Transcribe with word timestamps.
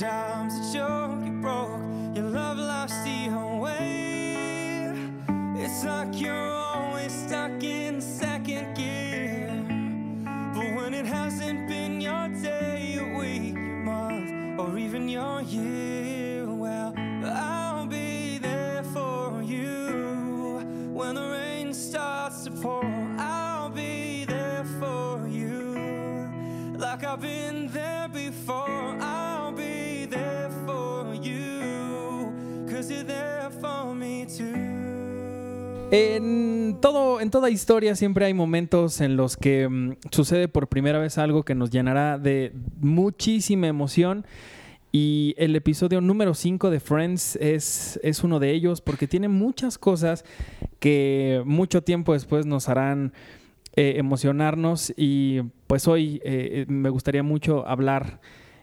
job. 0.00 0.31
En, 35.94 36.78
todo, 36.80 37.20
en 37.20 37.30
toda 37.30 37.50
historia 37.50 37.94
siempre 37.94 38.24
hay 38.24 38.32
momentos 38.32 39.02
en 39.02 39.14
los 39.14 39.36
que 39.36 39.68
mm, 39.68 39.96
sucede 40.10 40.48
por 40.48 40.68
primera 40.68 40.98
vez 40.98 41.18
algo 41.18 41.42
que 41.42 41.54
nos 41.54 41.68
llenará 41.68 42.16
de 42.18 42.54
muchísima 42.80 43.66
emoción. 43.66 44.24
Y 44.90 45.34
el 45.36 45.54
episodio 45.54 46.00
número 46.00 46.32
5 46.32 46.70
de 46.70 46.80
Friends 46.80 47.36
es, 47.36 48.00
es 48.02 48.24
uno 48.24 48.40
de 48.40 48.52
ellos 48.52 48.80
porque 48.80 49.06
tiene 49.06 49.28
muchas 49.28 49.76
cosas 49.76 50.24
que 50.80 51.42
mucho 51.44 51.82
tiempo 51.82 52.14
después 52.14 52.46
nos 52.46 52.70
harán 52.70 53.12
eh, 53.76 53.96
emocionarnos. 53.98 54.94
Y 54.96 55.42
pues 55.66 55.86
hoy 55.88 56.22
eh, 56.24 56.64
me 56.68 56.88
gustaría 56.88 57.22
mucho 57.22 57.68
hablar 57.68 58.18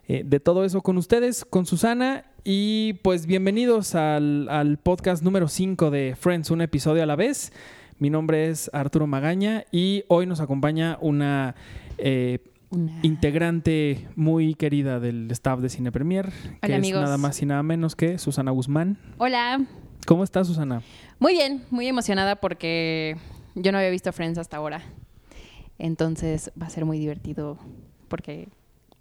eh, 0.10 0.24
de 0.26 0.40
todo 0.40 0.66
eso 0.66 0.82
con 0.82 0.98
ustedes, 0.98 1.46
con 1.46 1.66
Susana. 1.68 2.26
Y 2.44 2.94
pues 3.04 3.26
bienvenidos 3.28 3.94
al, 3.96 4.48
al 4.50 4.78
podcast 4.80 5.22
número 5.24 5.48
5 5.48 5.92
de 5.92 6.16
Friends, 6.20 6.50
un 6.52 6.62
episodio 6.62 7.04
a 7.04 7.06
la 7.06 7.16
vez. 7.16 7.54
Mi 8.00 8.10
nombre 8.10 8.50
es 8.50 8.70
Arturo 8.74 9.06
Magaña 9.08 9.66
y 9.72 10.04
hoy 10.08 10.26
nos 10.26 10.40
acompaña 10.40 10.98
una, 11.02 11.54
eh, 12.00 12.40
Una- 12.72 12.98
integrante 13.04 14.08
muy 14.16 14.56
querida 14.56 15.00
del 15.00 15.30
staff 15.32 15.60
de 15.60 15.70
Cine 15.70 15.92
Premier, 15.92 16.30
que 16.32 16.58
Hola, 16.64 16.76
es 16.76 16.80
amigos. 16.80 17.02
nada 17.02 17.18
más 17.18 17.40
y 17.42 17.46
nada 17.46 17.62
menos 17.62 17.96
que 17.96 18.18
Susana 18.18 18.52
Guzmán. 18.52 18.98
Hola. 19.20 19.62
¿Cómo 20.08 20.24
estás, 20.24 20.48
Susana? 20.48 20.82
Muy 21.20 21.34
bien, 21.34 21.66
muy 21.70 21.86
emocionada 21.88 22.38
porque 22.38 23.18
yo 23.54 23.72
no 23.72 23.78
había 23.78 23.90
visto 23.92 24.12
Friends 24.14 24.40
hasta 24.40 24.58
ahora. 24.58 24.82
Entonces 25.78 26.52
va 26.60 26.66
a 26.68 26.70
ser 26.70 26.86
muy 26.86 26.98
divertido 27.00 27.60
porque 28.08 28.48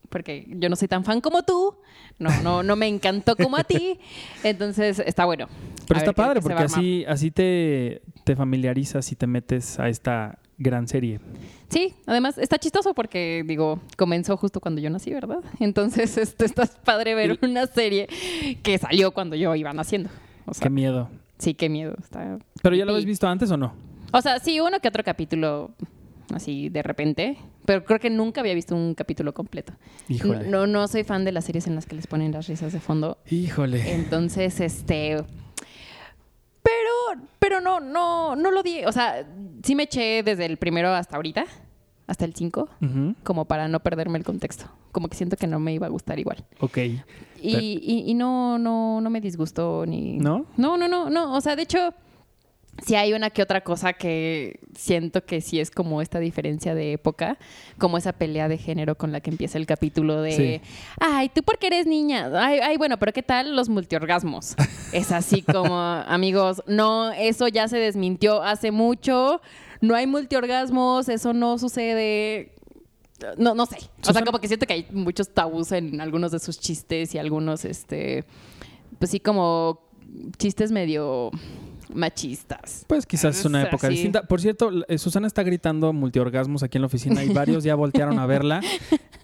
porque 0.09 0.47
yo 0.49 0.69
no 0.69 0.77
soy 0.77 0.89
tan 0.89 1.05
fan 1.05 1.21
como 1.21 1.43
tú. 1.43 1.75
No, 2.19 2.31
no, 2.43 2.63
no 2.63 2.77
me 2.77 2.87
encantó 2.89 3.37
como 3.37 3.57
a 3.57 3.65
ti. 3.65 3.99
Entonces 4.43 4.99
está 4.99 5.25
bueno. 5.25 5.49
Pero 5.87 5.99
A 5.99 6.03
está 6.03 6.13
padre 6.13 6.41
porque 6.41 6.63
así, 6.63 7.05
así 7.07 7.31
te, 7.31 8.03
te 8.25 8.37
familiarizas 8.37 9.11
y 9.13 9.17
te 9.17 9.27
metes 9.27 9.79
a 9.79 9.89
esta 9.89 10.39
gran 10.59 10.89
serie. 10.89 11.21
Sí, 11.69 11.95
además 12.07 12.37
está 12.39 12.59
chistoso 12.59 12.95
porque, 12.95 13.45
digo, 13.47 13.81
comenzó 13.97 14.37
justo 14.37 14.61
cuando 14.61 14.81
yo 14.81 14.91
nací, 14.91 15.13
¿verdad? 15.13 15.39
Entonces 15.61 16.17
este, 16.19 16.45
está 16.45 16.67
padre 16.67 17.15
ver 17.15 17.39
una 17.43 17.67
serie 17.67 18.09
que 18.63 18.77
salió 18.79 19.13
cuando 19.13 19.37
yo 19.37 19.55
iba 19.55 19.73
naciendo. 19.73 20.11
O 20.47 20.55
sea, 20.55 20.65
Qué 20.65 20.71
miedo. 20.71 21.09
sí, 21.39 21.55
qué 21.55 21.69
miedo. 21.69 21.95
Está... 22.03 22.39
¿Pero 22.63 22.75
ya 22.75 22.85
lo 22.85 22.93
habéis 22.93 23.07
visto 23.07 23.29
antes 23.29 23.51
o 23.51 23.57
no? 23.57 23.73
O 24.13 24.21
sea, 24.23 24.41
sí, 24.41 24.59
uno 24.61 24.81
que 24.81 24.89
otro 24.89 25.05
capítulo 25.05 25.71
así 26.35 26.69
de 26.69 26.83
repente, 26.83 27.37
pero 27.69 27.85
creo 27.85 27.99
que 28.01 28.09
nunca 28.09 28.41
había 28.41 28.55
visto 28.55 28.75
un 28.75 28.95
capítulo 28.95 29.35
completo. 29.35 29.75
Híjole. 30.09 30.49
No, 30.49 30.67
no 30.67 30.89
soy 30.89 31.05
fan 31.05 31.27
de 31.27 31.33
las 31.33 31.45
series 31.45 31.67
en 31.67 31.75
las 31.75 31.85
que 31.85 31.95
les 31.97 32.07
ponen 32.07 32.33
las 32.33 32.47
risas 32.49 32.73
de 32.73 32.81
fondo. 32.81 33.19
Híjole. 33.31 33.93
Entonces, 33.95 34.59
este. 34.61 35.17
Pero, 36.63 37.23
pero 37.39 37.61
no, 37.61 37.81
no, 37.81 38.37
no 38.37 38.51
lo 38.51 38.63
di. 38.63 38.85
O 38.87 38.93
sea, 38.93 39.27
sí 39.63 39.75
me 39.75 39.83
eché 39.83 40.23
desde 40.23 40.47
el 40.47 40.57
primero 40.57 40.89
hasta 40.95 41.17
ahorita, 41.17 41.45
hasta 42.07 42.25
el 42.25 42.35
5, 42.35 42.69
Ujú, 42.81 43.15
como 43.23 43.45
para 43.45 43.69
no 43.69 43.81
perderme 43.81 44.17
el 44.19 44.25
contexto. 44.25 44.65
Como 44.91 45.09
que 45.09 45.17
siento 45.17 45.37
que 45.37 45.47
no 45.47 45.59
me 45.61 45.73
iba 45.75 45.87
a 45.87 45.91
gustar 45.91 46.19
igual. 46.19 46.45
Ok. 46.61 46.79
Y, 46.79 47.01
y- 47.43 48.05
y 48.11 48.15
no, 48.15 48.59
no, 48.59 49.01
no 49.03 49.11
me 49.11 49.21
disgustó 49.21 49.85
ni. 49.87 50.17
¿No? 50.19 50.47
No, 50.57 50.79
no, 50.79 50.89
no, 50.89 51.11
no. 51.11 51.35
O 51.35 51.41
sea, 51.43 51.55
de 51.55 51.63
hecho, 51.63 51.93
sí 52.87 52.95
hay 52.95 53.13
una 53.13 53.31
que 53.31 53.43
otra 53.43 53.63
cosa 53.63 53.93
que 53.93 54.61
siento 54.75 55.25
que 55.25 55.41
sí 55.41 55.61
es 55.61 55.71
como 55.71 56.01
esta 56.03 56.19
diferencia 56.21 56.75
de 56.75 56.93
época, 56.93 57.39
como 57.79 57.99
esa 57.99 58.13
pelea 58.13 58.49
de 58.49 58.59
género 58.59 58.97
con 58.97 59.13
la 59.13 59.21
que 59.21 59.31
empieza 59.31 59.59
el 59.59 59.67
capítulo 59.67 60.23
de 60.23 60.33
Sí. 60.33 60.61
ay, 61.01 61.29
tú 61.29 61.43
porque 61.43 61.67
eres 61.69 61.87
niña. 61.87 62.31
Ay, 62.35 62.61
ay, 62.63 62.77
bueno, 62.77 62.99
pero 62.99 63.13
¿qué 63.13 63.23
tal 63.23 63.57
los 63.57 63.69
multiorgasmos? 63.69 64.55
es 64.93 65.13
así 65.13 65.43
como, 65.53 65.77
amigos, 65.79 66.63
no, 66.67 67.11
eso 67.13 67.49
ya 67.49 67.69
se 67.69 67.79
desmintió 67.79 68.43
hace 68.43 68.71
mucho. 68.71 69.41
No 69.81 69.95
hay 69.95 70.07
multiorgasmos, 70.07 71.09
eso 71.09 71.33
no 71.33 71.59
sucede. 71.59 72.53
No, 73.37 73.55
no 73.55 73.67
sé. 73.67 73.79
O 74.09 74.13
sea, 74.13 74.25
como 74.25 74.39
que 74.39 74.47
siento 74.49 74.67
que 74.67 74.75
hay 74.75 74.87
muchos 74.93 75.29
tabús 75.29 75.73
en 75.73 76.01
algunos 76.01 76.31
de 76.33 76.39
sus 76.39 76.59
chistes 76.59 77.15
y 77.15 77.19
algunos, 77.19 77.65
este, 77.65 78.25
pues 78.99 79.11
sí, 79.11 79.19
como 79.21 79.81
chistes 80.37 80.71
medio 80.71 81.31
machistas. 81.95 82.85
Pues 82.87 83.07
quizás 83.07 83.39
es 83.39 83.45
una 83.45 83.63
época 83.63 83.87
así. 83.89 83.95
distinta. 83.97 84.23
Por 84.23 84.41
cierto, 84.41 84.71
eh, 84.89 84.99
Susana 84.99 85.27
está 85.27 85.43
gritando 85.43 85.93
multiorgasmos 85.93 86.63
aquí 86.63 86.79
en 86.79 86.83
la 86.83 86.87
oficina 86.87 87.25
y 87.25 87.29
varios 87.33 87.65
ya 87.65 87.75
voltearon 87.75 88.19
a 88.19 88.27
verla. 88.27 88.61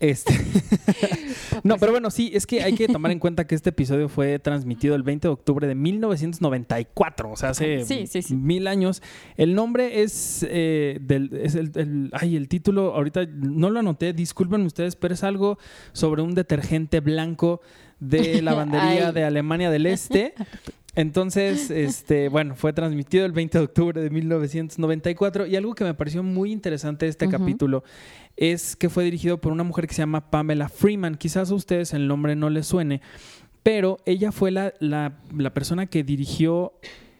Este... 0.00 0.34
no, 1.62 1.78
pero 1.78 1.92
bueno, 1.92 2.10
sí, 2.10 2.30
es 2.34 2.46
que 2.46 2.62
hay 2.62 2.74
que 2.74 2.88
tomar 2.88 3.12
en 3.12 3.20
cuenta 3.20 3.46
que 3.46 3.54
este 3.54 3.70
episodio 3.70 4.08
fue 4.08 4.38
transmitido 4.40 4.96
el 4.96 5.04
20 5.04 5.28
de 5.28 5.32
octubre 5.32 5.66
de 5.68 5.74
1994, 5.76 7.30
o 7.30 7.36
sea, 7.36 7.50
hace 7.50 7.84
Sí, 7.84 8.06
sí, 8.08 8.20
sí. 8.20 8.34
mil 8.34 8.66
años. 8.66 9.02
El 9.36 9.54
nombre 9.54 10.02
es, 10.02 10.44
eh, 10.50 10.98
del, 11.00 11.30
es 11.32 11.54
el, 11.54 11.70
el- 11.76 12.10
ay, 12.12 12.36
el 12.36 12.48
título, 12.48 12.94
ahorita 12.94 13.24
no 13.26 13.70
lo 13.70 13.78
anoté, 13.80 14.12
disculpen 14.12 14.62
ustedes, 14.62 14.96
pero 14.96 15.14
es 15.14 15.22
algo 15.22 15.58
sobre 15.92 16.22
un 16.22 16.34
detergente 16.34 16.98
blanco 17.00 17.60
de 18.00 18.42
lavandería 18.42 19.08
Ay. 19.08 19.14
de 19.14 19.24
Alemania 19.24 19.70
del 19.70 19.86
Este. 19.86 20.34
Entonces, 20.96 21.70
este, 21.70 22.28
bueno, 22.28 22.54
fue 22.54 22.72
transmitido 22.72 23.26
el 23.26 23.32
20 23.32 23.58
de 23.58 23.64
octubre 23.64 24.00
de 24.02 24.10
1994 24.10 25.46
y 25.46 25.56
algo 25.56 25.74
que 25.74 25.84
me 25.84 25.94
pareció 25.94 26.22
muy 26.22 26.52
interesante 26.52 27.06
de 27.06 27.10
este 27.10 27.26
capítulo 27.28 27.84
es 28.36 28.76
que 28.76 28.88
fue 28.90 29.04
dirigido 29.04 29.38
por 29.40 29.52
una 29.52 29.62
mujer 29.64 29.86
que 29.86 29.94
se 29.94 30.02
llama 30.02 30.30
Pamela 30.30 30.68
Freeman. 30.68 31.16
Quizás 31.16 31.50
a 31.50 31.54
ustedes 31.54 31.92
el 31.94 32.08
nombre 32.08 32.36
no 32.36 32.50
les 32.50 32.66
suene, 32.66 33.00
pero 33.62 33.98
ella 34.06 34.32
fue 34.32 34.50
la, 34.50 34.72
la- 34.80 35.18
la 35.36 35.54
persona 35.54 35.86
que 35.86 36.02
dirigió, 36.04 36.72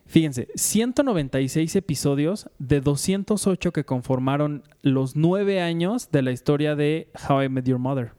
fíjense, 0.06 0.48
196 0.54 1.76
episodios 1.76 2.50
de 2.58 2.80
208 2.80 3.72
que 3.72 3.84
conformaron 3.84 4.62
los 4.82 5.16
nueve 5.16 5.60
años 5.60 6.10
de 6.10 6.22
la 6.22 6.32
historia 6.32 6.74
de 6.76 7.08
How 7.28 7.44
I 7.44 7.48
Met 7.48 7.66
Your 7.66 7.78
Mother. 7.78 8.12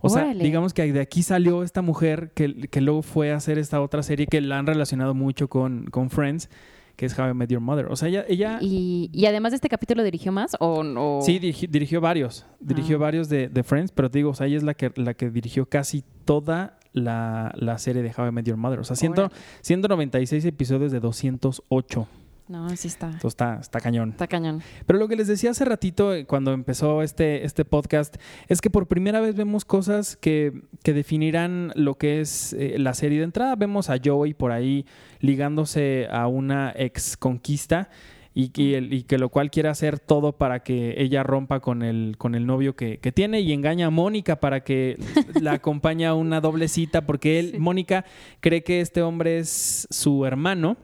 O 0.00 0.08
sea, 0.08 0.34
digamos 0.34 0.74
que 0.74 0.92
de 0.92 1.00
aquí 1.00 1.22
salió 1.22 1.62
esta 1.62 1.82
mujer 1.82 2.30
que, 2.34 2.68
que 2.68 2.80
luego 2.80 3.02
fue 3.02 3.32
a 3.32 3.36
hacer 3.36 3.58
esta 3.58 3.80
otra 3.80 4.02
serie 4.02 4.26
que 4.26 4.40
la 4.40 4.58
han 4.58 4.66
relacionado 4.66 5.14
mucho 5.14 5.48
con, 5.48 5.86
con 5.86 6.10
Friends, 6.10 6.48
que 6.96 7.06
es 7.06 7.18
How 7.18 7.30
I 7.30 7.34
Met 7.34 7.50
Your 7.50 7.60
Mother. 7.60 7.86
O 7.86 7.96
sea, 7.96 8.08
ella, 8.08 8.24
ella 8.28 8.58
Y, 8.62 9.10
y 9.12 9.26
además 9.26 9.52
de 9.52 9.56
este 9.56 9.68
capítulo 9.68 10.02
dirigió 10.02 10.32
más 10.32 10.56
o 10.60 10.82
no. 10.82 11.18
sí 11.22 11.38
dirigi- 11.38 11.68
dirigió 11.68 12.00
varios, 12.00 12.46
dirigió 12.60 12.96
Ah. 12.96 13.00
varios 13.00 13.28
de, 13.28 13.48
de 13.48 13.62
Friends, 13.62 13.92
pero 13.92 14.10
te 14.10 14.18
digo, 14.18 14.30
o 14.30 14.34
sea, 14.34 14.46
ella 14.46 14.56
es 14.56 14.62
la 14.62 14.74
que, 14.74 14.90
la 14.96 15.12
que 15.14 15.30
dirigió 15.30 15.66
casi 15.68 16.02
toda 16.24 16.78
la, 16.92 17.52
la 17.56 17.76
serie 17.78 18.02
de 18.02 18.12
How 18.16 18.28
I 18.28 18.32
Met 18.32 18.46
Your 18.46 18.56
Mother. 18.56 18.78
O 18.80 18.84
sea, 18.84 18.96
ciento- 18.96 19.24
Órale. 19.26 19.40
196 19.60 20.44
episodios 20.46 20.90
de 20.92 21.00
208. 21.00 22.08
No, 22.48 22.68
sí 22.76 22.86
está. 22.86 23.06
Entonces 23.06 23.28
está, 23.32 23.58
está 23.60 23.80
cañón. 23.80 24.10
Está 24.10 24.28
cañón. 24.28 24.62
Pero 24.86 24.98
lo 25.00 25.08
que 25.08 25.16
les 25.16 25.26
decía 25.26 25.50
hace 25.50 25.64
ratito, 25.64 26.14
eh, 26.14 26.26
cuando 26.26 26.52
empezó 26.52 27.02
este, 27.02 27.44
este 27.44 27.64
podcast, 27.64 28.16
es 28.46 28.60
que 28.60 28.70
por 28.70 28.86
primera 28.86 29.20
vez 29.20 29.34
vemos 29.34 29.64
cosas 29.64 30.16
que, 30.16 30.62
que 30.84 30.92
definirán 30.92 31.72
lo 31.74 31.94
que 31.96 32.20
es 32.20 32.52
eh, 32.52 32.76
la 32.78 32.94
serie 32.94 33.18
de 33.18 33.24
entrada. 33.24 33.56
Vemos 33.56 33.90
a 33.90 33.96
Joey 34.02 34.32
por 34.34 34.52
ahí 34.52 34.86
ligándose 35.20 36.06
a 36.10 36.26
una 36.28 36.72
ex 36.76 37.16
conquista. 37.16 37.90
Y 38.38 38.50
que, 38.50 38.76
el- 38.76 38.92
y 38.92 39.04
que 39.04 39.16
lo 39.16 39.30
cual 39.30 39.50
quiere 39.50 39.70
hacer 39.70 39.98
todo 39.98 40.32
para 40.36 40.60
que 40.62 40.94
ella 40.98 41.22
rompa 41.22 41.60
con 41.60 41.82
el, 41.82 42.16
con 42.18 42.34
el 42.34 42.44
novio 42.44 42.76
que, 42.76 42.98
que 42.98 43.10
tiene 43.10 43.40
y 43.40 43.50
engaña 43.54 43.86
a 43.86 43.90
Mónica 43.90 44.40
para 44.40 44.62
que 44.62 44.98
la 45.40 45.52
acompañe 45.52 46.04
a 46.04 46.12
una 46.12 46.42
doble 46.42 46.68
cita 46.68 47.06
porque 47.06 47.38
él, 47.38 47.52
Sí. 47.52 47.58
Mónica 47.58 48.04
cree 48.40 48.62
que 48.62 48.82
este 48.82 49.00
hombre 49.00 49.38
es 49.38 49.86
su 49.90 50.26
hermano 50.26 50.76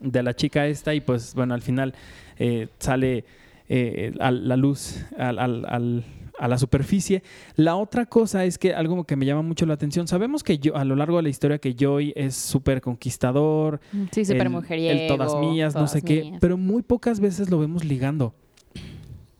de 0.00 0.22
la 0.22 0.34
chica 0.34 0.66
esta 0.66 0.94
y 0.94 1.00
pues 1.00 1.34
bueno, 1.34 1.54
al 1.54 1.62
final 1.62 1.94
eh, 2.38 2.68
sale 2.78 3.24
eh, 3.68 4.12
a 4.20 4.30
la 4.30 4.56
luz, 4.56 5.04
al- 5.16 5.38
al- 5.38 5.64
al- 5.68 6.04
a 6.38 6.48
la 6.48 6.56
superficie. 6.56 7.22
La 7.56 7.76
otra 7.76 8.06
cosa 8.06 8.44
es 8.46 8.56
que 8.56 8.72
algo 8.74 9.04
que 9.04 9.14
me 9.14 9.26
llama 9.26 9.42
mucho 9.42 9.66
la 9.66 9.74
atención, 9.74 10.08
sabemos 10.08 10.42
que 10.42 10.58
yo, 10.58 10.74
a 10.74 10.84
lo 10.86 10.96
largo 10.96 11.18
de 11.18 11.24
la 11.24 11.28
historia 11.28 11.58
que 11.58 11.74
Joy 11.78 12.14
es 12.16 12.34
súper 12.34 12.80
conquistador, 12.80 13.78
Sí, 14.10 14.24
súper 14.24 14.48
mujeriego. 14.48 15.00
el 15.02 15.06
todas 15.06 15.36
mías, 15.36 15.74
no 15.74 15.86
sé 15.86 16.00
qué, 16.02 16.32
pero 16.40 16.56
muy 16.56 16.80
pocas 16.82 17.20
veces 17.20 17.50
lo 17.50 17.58
vemos 17.58 17.84
ligando. 17.84 18.34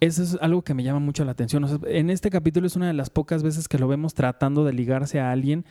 Eso 0.01 0.23
es 0.23 0.39
algo 0.41 0.63
que 0.63 0.73
me 0.73 0.83
llama 0.83 0.99
mucho 0.99 1.25
la 1.25 1.33
atención. 1.33 1.63
O 1.65 1.69
sea, 1.69 1.79
en 1.87 2.09
este 2.09 2.31
capítulo 2.31 2.67
es 2.67 2.75
una 2.75 2.87
de 2.87 2.95
las 2.95 3.11
pocas 3.11 3.43
veces 3.43 3.69
que 3.69 3.79
lo 3.79 3.87
vemos 3.87 4.15
tratando 4.15 4.65
de 4.65 4.73
ligarse 4.73 5.21
a 5.21 5.31
alguien. 5.31 5.67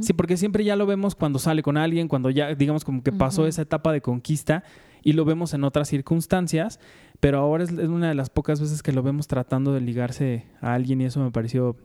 Sí, 0.00 0.14
porque 0.14 0.38
siempre 0.38 0.64
ya 0.64 0.74
lo 0.74 0.86
vemos 0.86 1.14
cuando 1.14 1.38
sale 1.38 1.62
con 1.62 1.76
alguien, 1.76 2.08
cuando 2.08 2.30
ya, 2.30 2.54
digamos, 2.54 2.84
como 2.84 3.02
que 3.02 3.12
pasó 3.12 3.46
esa 3.46 3.62
etapa 3.62 3.92
de 3.92 4.00
conquista 4.00 4.64
y 5.02 5.12
lo 5.12 5.26
vemos 5.26 5.52
en 5.52 5.64
otras 5.64 5.88
circunstancias, 5.88 6.80
pero 7.20 7.38
ahora 7.38 7.64
es, 7.64 7.70
es 7.72 7.88
una 7.88 8.08
de 8.08 8.14
las 8.14 8.30
pocas 8.30 8.58
veces 8.58 8.82
que 8.82 8.92
lo 8.92 9.02
vemos 9.02 9.28
tratando 9.28 9.74
de 9.74 9.82
ligarse 9.82 10.46
a 10.62 10.72
alguien 10.72 11.02
y 11.02 11.04
eso 11.04 11.20
me 11.20 11.30
pareció 11.30 11.76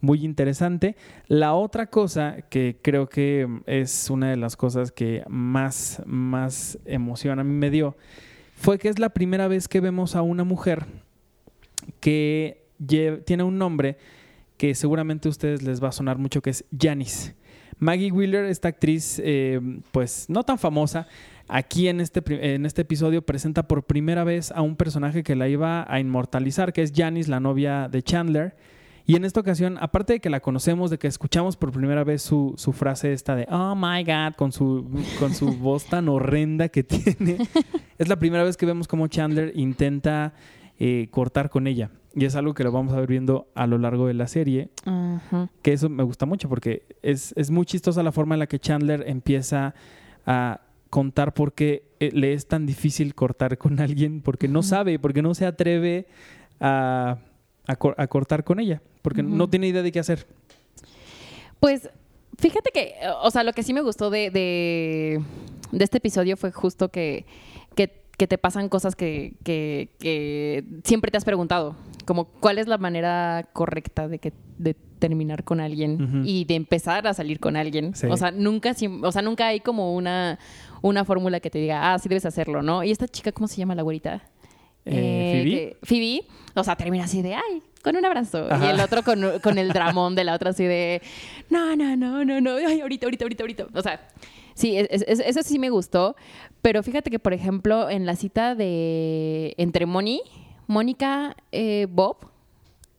muy 0.00 0.24
interesante. 0.24 0.94
La 1.26 1.54
otra 1.54 1.86
cosa 1.86 2.42
que 2.48 2.78
creo 2.80 3.08
que 3.08 3.48
es 3.66 4.08
una 4.08 4.30
de 4.30 4.36
las 4.36 4.56
cosas 4.56 4.92
que 4.92 5.24
más, 5.28 6.00
más 6.06 6.78
emoción 6.84 7.40
a 7.40 7.44
mí 7.44 7.54
me 7.54 7.70
dio 7.70 7.96
fue 8.54 8.78
que 8.78 8.88
es 8.88 8.98
la 8.98 9.08
primera 9.08 9.48
vez 9.48 9.68
que 9.68 9.80
vemos 9.80 10.14
a 10.14 10.22
una 10.22 10.44
mujer 10.44 10.86
que 12.00 12.66
tiene 13.24 13.42
un 13.42 13.58
nombre 13.58 13.96
que 14.56 14.74
seguramente 14.74 15.28
a 15.28 15.30
ustedes 15.30 15.62
les 15.62 15.82
va 15.82 15.88
a 15.88 15.92
sonar 15.92 16.18
mucho, 16.18 16.42
que 16.42 16.50
es 16.50 16.64
Janice. 16.78 17.34
Maggie 17.78 18.12
Wheeler, 18.12 18.44
esta 18.44 18.68
actriz, 18.68 19.20
eh, 19.24 19.58
pues 19.90 20.26
no 20.28 20.44
tan 20.44 20.58
famosa, 20.58 21.08
aquí 21.48 21.88
en 21.88 22.00
este, 22.00 22.22
en 22.54 22.66
este 22.66 22.82
episodio 22.82 23.22
presenta 23.22 23.66
por 23.66 23.84
primera 23.84 24.22
vez 24.22 24.52
a 24.52 24.60
un 24.60 24.76
personaje 24.76 25.22
que 25.22 25.34
la 25.34 25.48
iba 25.48 25.86
a 25.88 25.98
inmortalizar, 25.98 26.74
que 26.74 26.82
es 26.82 26.92
Janice, 26.94 27.30
la 27.30 27.40
novia 27.40 27.88
de 27.88 28.02
Chandler. 28.02 28.54
Y 29.06 29.16
en 29.16 29.24
esta 29.24 29.40
ocasión, 29.40 29.78
aparte 29.80 30.12
de 30.12 30.20
que 30.20 30.28
la 30.28 30.40
conocemos, 30.40 30.90
de 30.90 30.98
que 30.98 31.08
escuchamos 31.08 31.56
por 31.56 31.72
primera 31.72 32.04
vez 32.04 32.20
su, 32.20 32.54
su 32.56 32.72
frase 32.72 33.12
esta 33.14 33.34
de 33.34 33.46
Oh 33.50 33.74
my 33.74 34.04
God, 34.04 34.34
con 34.36 34.52
su, 34.52 34.86
con 35.18 35.34
su 35.34 35.56
voz 35.56 35.86
tan 35.86 36.08
horrenda 36.10 36.68
que 36.68 36.84
tiene, 36.84 37.38
es 37.98 38.08
la 38.08 38.18
primera 38.18 38.44
vez 38.44 38.58
que 38.58 38.66
vemos 38.66 38.86
cómo 38.86 39.08
Chandler 39.08 39.52
intenta 39.56 40.34
eh, 40.80 41.06
cortar 41.12 41.48
con 41.50 41.68
ella. 41.68 41.90
Y 42.16 42.24
es 42.24 42.34
algo 42.34 42.54
que 42.54 42.64
lo 42.64 42.72
vamos 42.72 42.92
a 42.92 42.96
ver 42.96 43.06
viendo 43.06 43.46
a 43.54 43.68
lo 43.68 43.78
largo 43.78 44.08
de 44.08 44.14
la 44.14 44.26
serie 44.26 44.70
que 45.62 45.72
eso 45.72 45.88
me 45.88 46.02
gusta 46.02 46.26
mucho 46.26 46.48
porque 46.48 46.82
es, 47.02 47.32
es 47.36 47.52
muy 47.52 47.64
chistosa 47.66 48.02
la 48.02 48.10
forma 48.10 48.34
en 48.34 48.40
la 48.40 48.48
que 48.48 48.58
Chandler 48.58 49.04
empieza 49.06 49.74
a 50.26 50.60
contar 50.90 51.32
por 51.34 51.52
qué 51.52 51.84
eh, 52.00 52.10
le 52.12 52.32
es 52.32 52.46
tan 52.48 52.66
difícil 52.66 53.14
cortar 53.14 53.58
con 53.58 53.78
alguien, 53.78 54.22
porque 54.22 54.48
no 54.48 54.64
sabe, 54.64 54.98
porque 54.98 55.22
no 55.22 55.34
se 55.34 55.46
atreve 55.46 56.06
a, 56.58 57.18
a 57.68 57.76
cor- 57.76 57.94
a 57.96 58.08
cortar 58.08 58.42
con 58.42 58.58
ella, 58.58 58.82
porque 59.02 59.22
no 59.22 59.48
tiene 59.48 59.68
idea 59.68 59.82
de 59.82 59.92
qué 59.92 60.00
hacer. 60.00 60.26
Pues 61.60 61.88
fíjate 62.38 62.70
que, 62.72 62.94
o 63.22 63.30
sea, 63.30 63.44
lo 63.44 63.52
que 63.52 63.62
sí 63.62 63.72
me 63.72 63.82
gustó 63.82 64.10
de, 64.10 64.30
de, 64.30 65.22
de 65.70 65.84
este 65.84 65.98
episodio 65.98 66.36
fue 66.36 66.50
justo 66.50 66.88
que, 66.88 67.24
que, 68.20 68.26
te 68.26 68.36
pasan 68.36 68.68
cosas 68.68 68.96
que, 68.96 69.32
que, 69.42 69.88
que 69.98 70.62
siempre 70.84 71.10
te 71.10 71.16
has 71.16 71.24
preguntado, 71.24 71.74
como 72.04 72.26
cuál 72.26 72.58
es 72.58 72.66
la 72.68 72.76
manera 72.76 73.48
correcta 73.54 74.08
de, 74.08 74.18
que, 74.18 74.34
de 74.58 74.74
terminar 74.74 75.42
con 75.42 75.58
alguien 75.58 76.22
y 76.26 76.44
de 76.44 76.54
empezar 76.54 77.06
a 77.06 77.14
salir 77.14 77.40
con 77.40 77.56
alguien. 77.56 77.94
Sí. 77.94 78.06
O, 78.08 78.16
sea, 78.18 78.30
nunca, 78.30 78.74
o 79.02 79.12
sea, 79.12 79.22
nunca 79.22 79.46
hay 79.46 79.60
como 79.60 79.94
una, 79.94 80.38
una 80.82 81.06
fórmula 81.06 81.40
que 81.40 81.48
te 81.48 81.58
diga, 81.58 81.94
ah, 81.94 81.98
sí 81.98 82.10
debes 82.10 82.26
hacerlo, 82.26 82.62
¿no? 82.62 82.84
Y 82.84 82.90
esta 82.90 83.08
chica, 83.08 83.32
¿cómo 83.32 83.48
se 83.48 83.56
llama 83.56 83.74
la 83.74 83.82
güerita? 83.82 84.22
Eh, 84.84 85.32
Phoebe. 85.32 85.50
que- 85.50 85.76
Phoebe, 85.82 86.26
o 86.54 86.62
sea, 86.62 86.76
termina 86.76 87.04
así 87.04 87.22
de, 87.22 87.34
ay, 87.36 87.62
con 87.82 87.96
un 87.96 88.04
abrazo. 88.04 88.46
Ajá. 88.50 88.66
Y 88.66 88.68
el 88.68 88.80
otro 88.80 89.02
con, 89.02 89.40
con 89.42 89.56
el 89.56 89.68
dramón 89.72 90.14
de 90.14 90.24
la 90.24 90.34
otra 90.34 90.50
así 90.50 90.64
de, 90.64 91.00
no, 91.48 91.74
no, 91.74 91.96
no, 91.96 92.22
no, 92.24 92.40
no, 92.40 92.56
ay, 92.56 92.82
ahorita, 92.82 93.06
ahorita, 93.06 93.24
ahorita, 93.24 93.42
ahorita. 93.42 93.66
O 93.72 93.80
sea, 93.82 93.98
sí, 94.60 94.76
es- 94.76 94.88
es- 94.90 95.04
es- 95.08 95.20
eso 95.20 95.42
sí 95.42 95.58
me 95.58 95.70
gustó. 95.70 96.14
Pero 96.62 96.82
fíjate 96.82 97.10
que, 97.10 97.18
por 97.18 97.32
ejemplo, 97.32 97.88
en 97.90 98.06
la 98.06 98.14
cita 98.16 98.54
de 98.54 99.54
entre 99.56 99.86
Moni, 99.86 100.20
Mónica, 100.66 101.34
eh, 101.52 101.86
Bob 101.90 102.16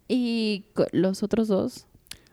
y 0.08 0.66
los 0.92 1.24
otros 1.24 1.48
dos. 1.48 1.86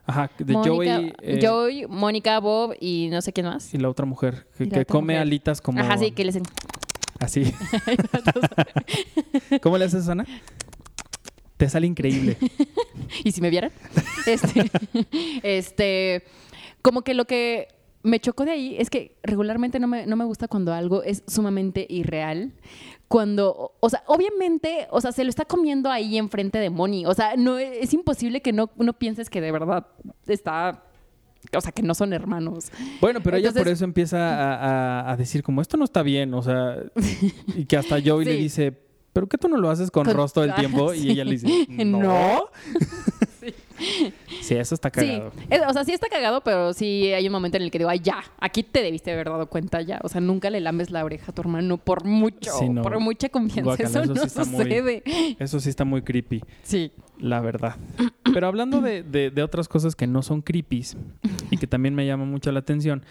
Ajá, 0.05 0.31
de 0.39 0.53
Mónica, 0.53 0.95
Joey 0.95 1.13
eh, 1.21 1.39
Joey, 1.41 1.85
Mónica, 1.87 2.39
Bob 2.39 2.73
y 2.79 3.09
no 3.11 3.21
sé 3.21 3.31
quién 3.31 3.45
más. 3.45 3.71
y 3.73 3.77
la 3.77 3.89
otra 3.89 4.05
mujer 4.07 4.47
que, 4.57 4.63
otra 4.65 4.83
come 4.85 5.13
mujer. 5.13 5.21
alitas 5.21 5.61
como 5.61 5.79
Ajá, 5.79 5.97
sí, 5.99 6.09
que 6.11 6.25
les... 6.25 6.39
así. 7.19 7.43
¿Cómo 9.61 9.77
le 9.77 9.85
haces, 9.85 10.09
Ana? 10.09 10.25
Te 11.57 11.69
sale 11.69 11.85
increíble. 11.87 12.37
y 13.23 13.31
si 13.31 13.41
me 13.41 13.49
vieran. 13.49 13.71
Este, 14.25 14.71
este, 15.43 16.23
como 16.81 17.01
que 17.03 17.13
lo 17.13 17.25
que 17.25 17.67
me 18.03 18.19
chocó 18.19 18.45
de 18.45 18.51
ahí 18.51 18.75
es 18.79 18.89
que 18.89 19.17
regularmente 19.23 19.79
no 19.79 19.87
me, 19.87 20.05
no 20.05 20.15
me 20.15 20.25
gusta 20.25 20.47
cuando 20.47 20.73
algo 20.73 21.03
es 21.03 21.23
sumamente 21.27 21.85
irreal. 21.89 22.53
Cuando, 23.07 23.73
o 23.79 23.89
sea, 23.89 24.03
obviamente, 24.05 24.87
o 24.91 25.01
sea, 25.01 25.11
se 25.11 25.23
lo 25.23 25.29
está 25.31 25.43
comiendo 25.45 25.89
ahí 25.89 26.17
enfrente 26.17 26.59
de 26.59 26.69
Moni. 26.69 27.05
O 27.07 27.13
sea, 27.13 27.35
no 27.37 27.57
es 27.57 27.91
imposible 27.93 28.41
que 28.41 28.53
no, 28.53 28.69
no 28.77 28.93
pienses 28.93 29.29
que 29.31 29.41
de 29.41 29.51
verdad 29.51 29.87
está, 30.27 30.83
o 31.57 31.59
sea, 31.61 31.71
que 31.71 31.81
no 31.81 31.95
son 31.95 32.13
hermanos. 32.13 32.71
Bueno, 33.01 33.19
pero 33.23 33.37
ella 33.37 33.51
por 33.51 33.67
eso 33.67 33.83
empieza 33.83 34.17
a, 34.19 34.55
a- 35.07 35.11
a 35.11 35.17
decir 35.17 35.41
como 35.41 35.59
esto 35.61 35.75
no 35.75 35.85
está 35.85 36.03
bien, 36.03 36.33
o 36.35 36.43
sea, 36.43 36.77
y 37.55 37.65
que 37.65 37.77
hasta 37.77 37.97
Joey 37.99 38.25
le 38.25 38.35
dice, 38.35 38.77
¿pero 39.11 39.27
qué 39.27 39.39
tú 39.39 39.49
no 39.49 39.57
lo 39.57 39.71
haces 39.71 39.89
con, 39.89 40.05
Con- 40.05 40.13
Ross 40.15 40.31
todo 40.31 40.43
el 40.43 40.51
Ah, 40.55 40.55
tiempo? 40.57 40.93
sí. 40.93 41.07
Y 41.07 41.11
ella 41.11 41.25
le 41.25 41.31
dice, 41.31 41.47
no. 41.85 41.99
No. 41.99 42.43
Sí, 44.41 44.55
eso 44.55 44.75
está 44.75 44.89
cagado. 44.91 45.31
Sí, 45.37 45.55
o 45.67 45.73
sea, 45.73 45.83
sí 45.83 45.91
está 45.93 46.07
cagado, 46.07 46.41
pero 46.41 46.73
sí 46.73 47.11
hay 47.13 47.25
un 47.27 47.31
momento 47.31 47.57
en 47.57 47.63
el 47.63 47.71
que 47.71 47.77
digo, 47.77 47.89
ay, 47.89 47.99
ya, 47.99 48.23
aquí 48.39 48.63
te 48.63 48.81
debiste 48.81 49.11
haber 49.11 49.27
dado 49.29 49.47
cuenta 49.47 49.81
ya. 49.81 49.99
O 50.03 50.09
sea, 50.09 50.21
nunca 50.21 50.49
le 50.49 50.59
lambes 50.59 50.89
la 50.91 51.03
oreja 51.03 51.31
a 51.31 51.35
tu 51.35 51.41
hermano 51.41 51.77
por 51.77 52.05
mucho, 52.05 52.51
Sí, 52.59 52.69
no. 52.69 52.81
por 52.81 52.99
mucha 52.99 53.29
confianza. 53.29 53.73
Eso 53.83 54.01
eso 54.01 54.13
no 54.13 54.21
sí 54.21 54.27
está 54.27 54.45
muy- 54.45 54.63
sucede. 54.63 55.03
Eso 55.39 55.59
sí 55.59 55.69
está 55.69 55.85
muy 55.85 56.01
creepy, 56.01 56.41
Sí. 56.63 56.91
la 57.19 57.41
verdad. 57.41 57.75
Pero 58.33 58.47
hablando 58.47 58.81
de, 58.81 59.03
de- 59.03 59.29
de 59.31 59.43
otras 59.43 59.67
cosas 59.67 59.95
que 59.95 60.07
no 60.07 60.21
son 60.21 60.41
creepies 60.41 60.97
y 61.51 61.57
que 61.57 61.67
también 61.67 61.95
me 61.95 62.05
llaman 62.05 62.29
mucho 62.29 62.51
la 62.51 62.59
atención, 62.59 63.03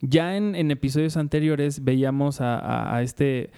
ya 0.00 0.36
en, 0.36 0.54
en 0.54 0.70
episodios 0.70 1.16
anteriores 1.16 1.82
veíamos 1.84 2.40
a, 2.40 2.58
a- 2.58 2.96
a 2.96 3.02
este 3.02 3.50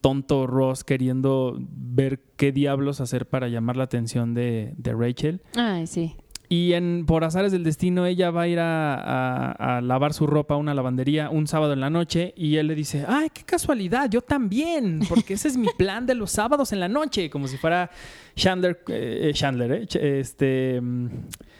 tonto 0.00 0.46
Ross 0.46 0.84
queriendo 0.84 1.56
ver 1.60 2.20
qué 2.36 2.52
diablos 2.52 3.00
hacer 3.00 3.26
para 3.26 3.48
llamar 3.48 3.76
la 3.76 3.84
atención 3.84 4.34
de, 4.34 4.74
de 4.76 4.92
Rachel. 4.94 5.42
Ay, 5.56 5.86
sí. 5.86 6.14
Y 6.52 6.72
en, 6.72 7.04
por 7.06 7.22
azares 7.22 7.52
del 7.52 7.62
destino, 7.62 8.06
ella 8.06 8.32
va 8.32 8.42
a 8.42 8.48
ir 8.48 8.58
a, 8.58 8.94
a- 8.94 9.76
a 9.76 9.80
lavar 9.80 10.12
su 10.14 10.26
ropa 10.26 10.54
a 10.54 10.56
una 10.56 10.74
lavandería 10.74 11.30
un 11.30 11.46
sábado 11.46 11.72
en 11.74 11.78
la 11.80 11.90
noche 11.90 12.34
y 12.36 12.56
él 12.56 12.66
le 12.66 12.74
dice, 12.74 13.04
ay, 13.06 13.28
qué 13.32 13.44
casualidad, 13.44 14.10
yo 14.10 14.20
también, 14.20 14.98
porque 15.08 15.34
ese 15.34 15.46
es 15.46 15.56
mi 15.56 15.68
plan 15.78 16.06
de 16.06 16.16
los 16.16 16.32
sábados 16.32 16.72
en 16.72 16.80
la 16.80 16.88
noche, 16.88 17.30
como 17.30 17.46
si 17.46 17.56
fuera 17.56 17.88
Chandler, 18.34 18.82
eh, 18.88 19.28
eh, 19.28 19.32
Chandler, 19.32 19.86
eh, 19.94 20.18
este, 20.20 20.80
mm, 20.80 21.06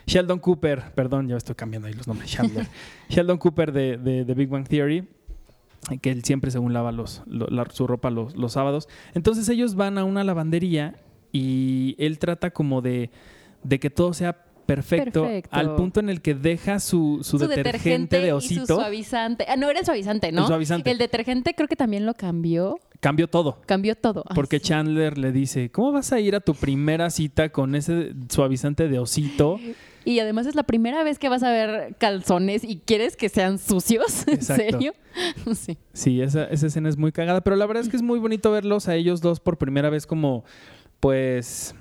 Sheldon 0.09 0.41
Cooper, 0.41 0.83
perdón, 0.93 1.29
ya 1.29 1.37
estoy 1.37 1.55
cambiando 1.55 1.87
ahí 1.87 1.95
los 1.95 2.09
nombres, 2.09 2.29
Chandler, 2.29 2.67
Sheldon 3.09 3.39
Cooper 3.39 3.71
de, 3.71 3.97
de, 3.97 4.25
de 4.25 4.35
Big 4.35 4.49
Bang 4.49 4.67
Theory, 4.67 5.07
que 6.03 6.11
él 6.11 6.25
siempre 6.25 6.51
según 6.51 6.73
lava 6.73 6.93
los, 6.93 7.23
lo- 7.27 7.47
la- 7.49 7.67
su 7.71 7.87
ropa 7.87 8.11
los, 8.11 8.37
los 8.37 8.53
sábados. 8.53 8.89
Entonces 9.15 9.49
ellos 9.49 9.75
van 9.75 9.99
a 9.99 10.05
una 10.05 10.25
lavandería 10.25 10.95
y 11.33 11.95
él 11.99 12.19
trata 12.19 12.51
como 12.51 12.83
de, 12.83 13.11
de 13.63 13.81
que 13.81 13.91
todo 13.91 14.13
sea 14.13 14.45
perfecto, 14.67 15.23
Perfecto. 15.23 15.51
al 15.57 15.75
punto 15.75 15.99
en 15.99 16.11
el 16.11 16.21
que 16.21 16.35
deja 16.35 16.79
su, 16.79 17.21
su, 17.23 17.39
detergente, 17.39 18.21
de 18.21 18.27
y 18.29 18.31
su 18.31 18.37
osito, 18.37 18.77
suavizante. 18.77 19.45
Ah, 19.49 19.57
no, 19.57 19.69
era 19.69 19.81
el 19.81 19.85
suavizante, 19.85 20.31
¿no? 20.31 20.43
El 20.43 20.47
suavizante. 20.47 20.91
El 20.93 20.99
detergente 20.99 21.55
creo 21.55 21.67
que 21.67 21.75
también 21.77 22.07
lo 22.07 22.15
cambió. 22.15 22.79
Cambió 23.01 23.29
todo. 23.29 23.61
Cambió 23.67 23.97
todo. 23.97 24.25
Ay, 24.29 24.35
Porque 24.35 24.59
sí. 24.59 24.67
Chandler 24.67 25.19
le 25.19 25.33
dice, 25.33 25.71
¿cómo 25.71 25.93
vas 25.93 26.13
a 26.13 26.21
ir 26.21 26.35
a 26.37 26.41
tu 26.41 26.55
primera 26.55 27.11
cita 27.11 27.49
con 27.51 27.75
ese 27.75 28.13
suavizante 28.29 28.89
de 28.89 28.99
osito? 28.99 29.59
Y 30.05 30.19
además 30.21 30.47
es 30.47 30.55
la 30.55 30.63
primera 30.63 31.03
vez 31.05 31.19
que 31.19 31.29
vas 31.29 31.43
a 31.43 31.51
ver 31.51 31.95
calzones 31.99 32.65
y 32.65 32.77
quieres 32.85 33.17
que 33.17 33.29
sean 33.29 33.59
sucios. 33.59 34.25
¿En 34.27 34.35
Exacto. 34.35 34.63
serio? 34.63 34.93
Sí. 35.55 35.77
Sí, 35.93 36.23
esa, 36.23 36.45
esa 36.45 36.67
escena 36.69 36.89
es 36.89 36.97
muy 36.97 37.11
cagada, 37.13 37.41
pero 37.43 37.57
la 37.57 37.67
verdad 37.67 37.83
es 37.83 37.89
que 37.89 37.97
es 37.97 38.03
muy 38.03 38.19
bonito 38.21 38.51
verlos 38.53 38.87
a 38.89 38.95
ellos 38.95 39.21
dos 39.21 39.41
por 39.41 39.59
primera 39.59 39.91
vez 39.91 40.07
como, 40.07 40.45
pues, 41.01 41.75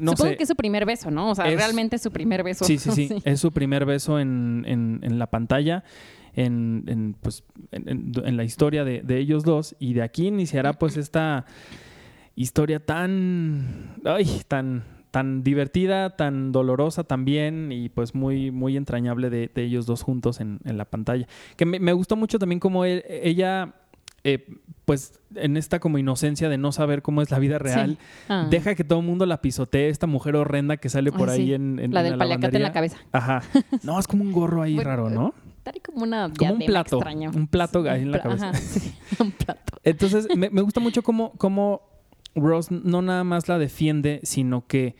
no 0.00 0.12
Supongo 0.12 0.30
sé. 0.30 0.36
que 0.38 0.42
es 0.44 0.48
su 0.48 0.56
primer 0.56 0.86
beso, 0.86 1.10
¿no? 1.10 1.30
O 1.30 1.34
sea, 1.34 1.48
Es- 1.48 1.56
realmente 1.56 1.96
es 1.96 2.02
su 2.02 2.10
primer 2.10 2.42
beso. 2.42 2.64
Sí, 2.64 2.78
sí, 2.78 2.90
sí, 2.92 3.08
Es 3.24 3.40
su 3.40 3.52
primer 3.52 3.84
beso 3.84 4.18
en, 4.18 4.64
en- 4.66 5.00
en 5.02 5.18
la 5.18 5.26
pantalla, 5.28 5.84
en, 6.34 6.84
en, 6.86 7.14
pues, 7.20 7.44
en, 7.72 7.88
en- 7.88 8.12
en 8.24 8.36
la 8.36 8.44
historia 8.44 8.84
de, 8.84 9.02
de 9.02 9.18
ellos 9.18 9.44
dos. 9.44 9.76
Y 9.78 9.94
de 9.94 10.02
aquí 10.02 10.26
iniciará 10.28 10.72
pues 10.74 10.96
esta 10.96 11.44
historia 12.34 12.80
tan, 12.80 13.94
ay, 14.04 14.42
tan, 14.48 14.84
tan 15.10 15.42
divertida, 15.42 16.16
tan 16.16 16.52
dolorosa 16.52 17.04
también 17.04 17.70
y 17.72 17.88
pues 17.90 18.14
muy, 18.14 18.50
muy 18.50 18.76
entrañable 18.76 19.28
de, 19.30 19.50
de 19.54 19.62
ellos 19.64 19.86
dos 19.86 20.02
juntos 20.02 20.40
en, 20.40 20.60
en 20.64 20.78
la 20.78 20.86
pantalla. 20.86 21.26
Que 21.56 21.66
me, 21.66 21.78
me 21.78 21.92
gustó 21.92 22.16
mucho 22.16 22.38
también 22.38 22.60
como 22.60 22.84
él- 22.84 23.04
ella... 23.08 23.74
eh, 24.24 24.46
pues 24.84 25.20
en 25.36 25.56
esta 25.56 25.78
como 25.78 25.96
inocencia 25.98 26.48
de 26.48 26.58
no 26.58 26.72
saber 26.72 27.02
cómo 27.02 27.22
es 27.22 27.30
la 27.30 27.38
vida 27.38 27.58
real, 27.58 27.98
Ah. 28.28 28.48
deja 28.50 28.74
que 28.74 28.82
todo 28.82 28.98
el 28.98 29.06
mundo 29.06 29.26
la 29.26 29.40
pisotee, 29.40 29.88
esta 29.90 30.08
mujer 30.08 30.34
horrenda 30.34 30.76
que 30.76 30.88
sale 30.88 31.12
por 31.12 31.30
Ay, 31.30 31.40
ahí 31.40 31.46
sí. 31.46 31.54
en, 31.54 31.78
en 31.78 31.94
La 31.94 32.00
en 32.00 32.06
del 32.10 32.18
paliacate 32.18 32.56
en 32.56 32.62
la 32.64 32.72
cabeza. 32.72 32.96
Ajá. 33.12 33.42
No, 33.84 33.98
es 34.00 34.08
como 34.08 34.24
un 34.24 34.32
gorro 34.32 34.60
ahí 34.60 34.76
raro, 34.80 35.08
¿no? 35.08 35.34
Tal 35.62 35.80
como 35.84 36.02
una 36.02 36.30
Como 36.36 36.54
un 36.54 36.58
plato, 36.60 36.96
extraño. 36.96 37.30
un 37.34 37.46
plato 37.46 37.82
ahí 37.88 38.02
en 38.02 38.10
la 38.10 38.20
cabeza. 38.20 38.50
ajá, 38.50 38.58
sí, 38.58 38.92
un 39.20 39.30
plato. 39.32 39.78
Entonces, 39.84 40.28
me, 40.36 40.50
me 40.50 40.60
gusta 40.62 40.80
mucho 40.80 41.02
cómo, 41.02 41.32
cómo 41.38 41.82
Ross 42.34 42.70
no 42.70 43.02
nada 43.02 43.24
más 43.24 43.48
la 43.48 43.58
defiende, 43.58 44.20
sino 44.24 44.66
que 44.66 44.96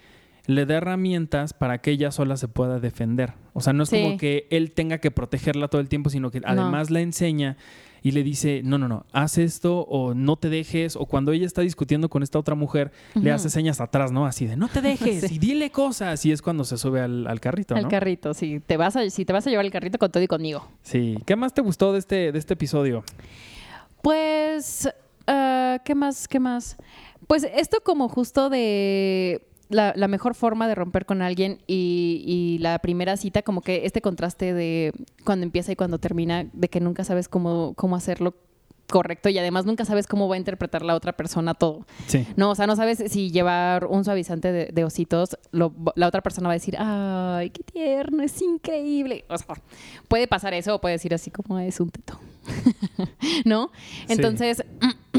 le 0.47 0.67
da 0.67 0.77
herramientas 0.77 1.53
para 1.53 1.79
que 1.79 1.93
ella 1.93 2.11
sola 2.11 2.37
se 2.37 2.49
pueda 2.49 2.81
defender. 2.81 3.35
O 3.53 3.61
sea, 3.61 3.73
no 3.73 3.83
es 3.85 3.91
Sí. 3.91 4.03
como 4.03 4.17
que 4.17 4.47
él 4.51 4.73
tenga 4.73 4.99
que 4.99 5.11
protegerla 5.11 5.69
todo 5.69 5.81
el 5.81 5.89
tiempo, 5.89 6.11
sino 6.11 6.31
que 6.31 6.41
además 6.45 6.91
la 6.91 7.01
enseña 7.01 7.57
y 8.05 8.11
le 8.11 8.25
dice, 8.25 8.63
no, 8.65 8.79
no, 8.79 8.89
no, 8.89 9.07
haz 9.13 9.39
esto 9.39 9.83
o 9.83 10.13
no 10.15 10.35
te 10.35 10.49
dejes. 10.49 10.97
O 10.97 11.07
cuando 11.07 11.31
ella 11.31 11.47
está 11.47 11.63
discutiendo 11.63 12.09
con 12.09 12.25
esta 12.25 12.41
otra 12.41 12.57
mujer, 12.57 12.91
le 13.15 13.31
hace 13.31 13.49
señas 13.51 13.81
atrás, 13.81 14.11
¿no? 14.11 14.27
Así 14.27 14.47
de, 14.47 14.57
no 14.57 14.67
te 14.67 14.81
dejes 14.83 15.21
Sí. 15.29 15.37
y 15.37 15.39
dile 15.39 15.71
cosas. 15.71 16.27
Y 16.27 16.33
es 16.33 16.43
cuando 16.43 16.65
se 16.65 16.77
sube 16.77 17.01
al, 17.01 17.29
al 17.29 17.39
carrito, 17.39 17.77
Al 17.77 17.85
¿no? 17.85 17.89
carrito, 17.89 18.35
sí. 18.35 18.61
Te 18.67 18.77
vas 18.77 18.97
a, 18.97 19.09
si 19.09 19.25
te 19.25 19.33
vas 19.33 19.47
a 19.47 19.51
llevar 19.51 19.65
el 19.65 19.71
carrito 19.71 19.99
con 19.99 20.11
todo 20.11 20.21
y 20.23 20.27
conmigo. 20.27 20.67
sí. 20.83 21.17
¿Qué 21.25 21.37
más 21.37 21.55
te 21.55 21.61
gustó 21.63 21.93
de 21.93 22.01
este, 22.01 22.33
de 22.33 22.39
este 22.41 22.55
episodio? 22.55 23.05
Pues, 24.03 24.89
ah, 25.29 25.79
¿qué 25.85 25.95
más? 25.95 26.27
¿Qué 26.27 26.41
más? 26.41 26.77
Pues 27.29 27.47
esto 27.55 27.79
como 27.85 28.09
justo 28.09 28.51
de 28.51 29.47
la, 29.73 29.93
la 29.97 30.09
mejor 30.09 30.35
forma 30.35 30.69
de 30.69 30.75
romper 30.75 31.07
con 31.07 31.23
alguien 31.23 31.59
y, 31.67 32.23
y 32.27 32.59
la 32.59 32.79
primera 32.79 33.17
cita, 33.17 33.43
como 33.43 33.61
que 33.63 33.85
este 33.87 34.01
contraste 34.01 34.55
de 34.55 34.93
cuando 35.25 35.45
empieza 35.45 35.73
y 35.73 35.77
cuando 35.77 35.99
termina, 35.99 36.47
de 36.53 36.69
que 36.69 36.81
nunca 36.81 37.05
sabes 37.05 37.29
cómo, 37.29 37.75
cómo 37.75 37.97
hacerlo 37.97 38.35
correcto 38.91 39.31
y 39.31 39.39
además 39.39 39.65
nunca 39.65 39.87
sabes 39.87 40.07
cómo 40.07 40.29
va 40.29 40.35
a 40.35 40.39
interpretar 40.39 40.83
la 40.83 40.95
otra 40.95 41.15
persona 41.15 41.55
todo. 41.55 41.87
Sí. 42.09 42.27
No, 42.37 42.51
o 42.51 42.55
sea, 42.55 42.67
no 42.67 42.77
sabes 42.77 43.03
si 43.11 43.31
llevar 43.31 43.87
un 43.87 44.05
suavizante 44.05 44.53
de, 44.53 44.67
de 44.67 44.85
ositos, 44.85 45.39
lo- 45.51 45.73
la 45.97 46.09
otra 46.09 46.21
persona 46.21 46.49
va 46.49 46.53
a 46.53 46.57
decir, 46.61 46.77
ay, 46.79 47.49
qué 47.51 47.63
tierno, 47.63 48.23
es 48.23 48.43
increíble. 48.43 49.25
O 49.31 49.39
sea, 49.39 49.47
puede 50.09 50.27
pasar 50.29 50.53
eso 50.53 50.75
o 50.75 50.81
puede 50.83 50.97
decir 50.97 51.15
así 51.15 51.31
como 51.31 51.59
es 51.59 51.81
un 51.81 51.89
teto. 51.89 52.21
¿No? 53.47 53.71
Sí. 54.17 54.23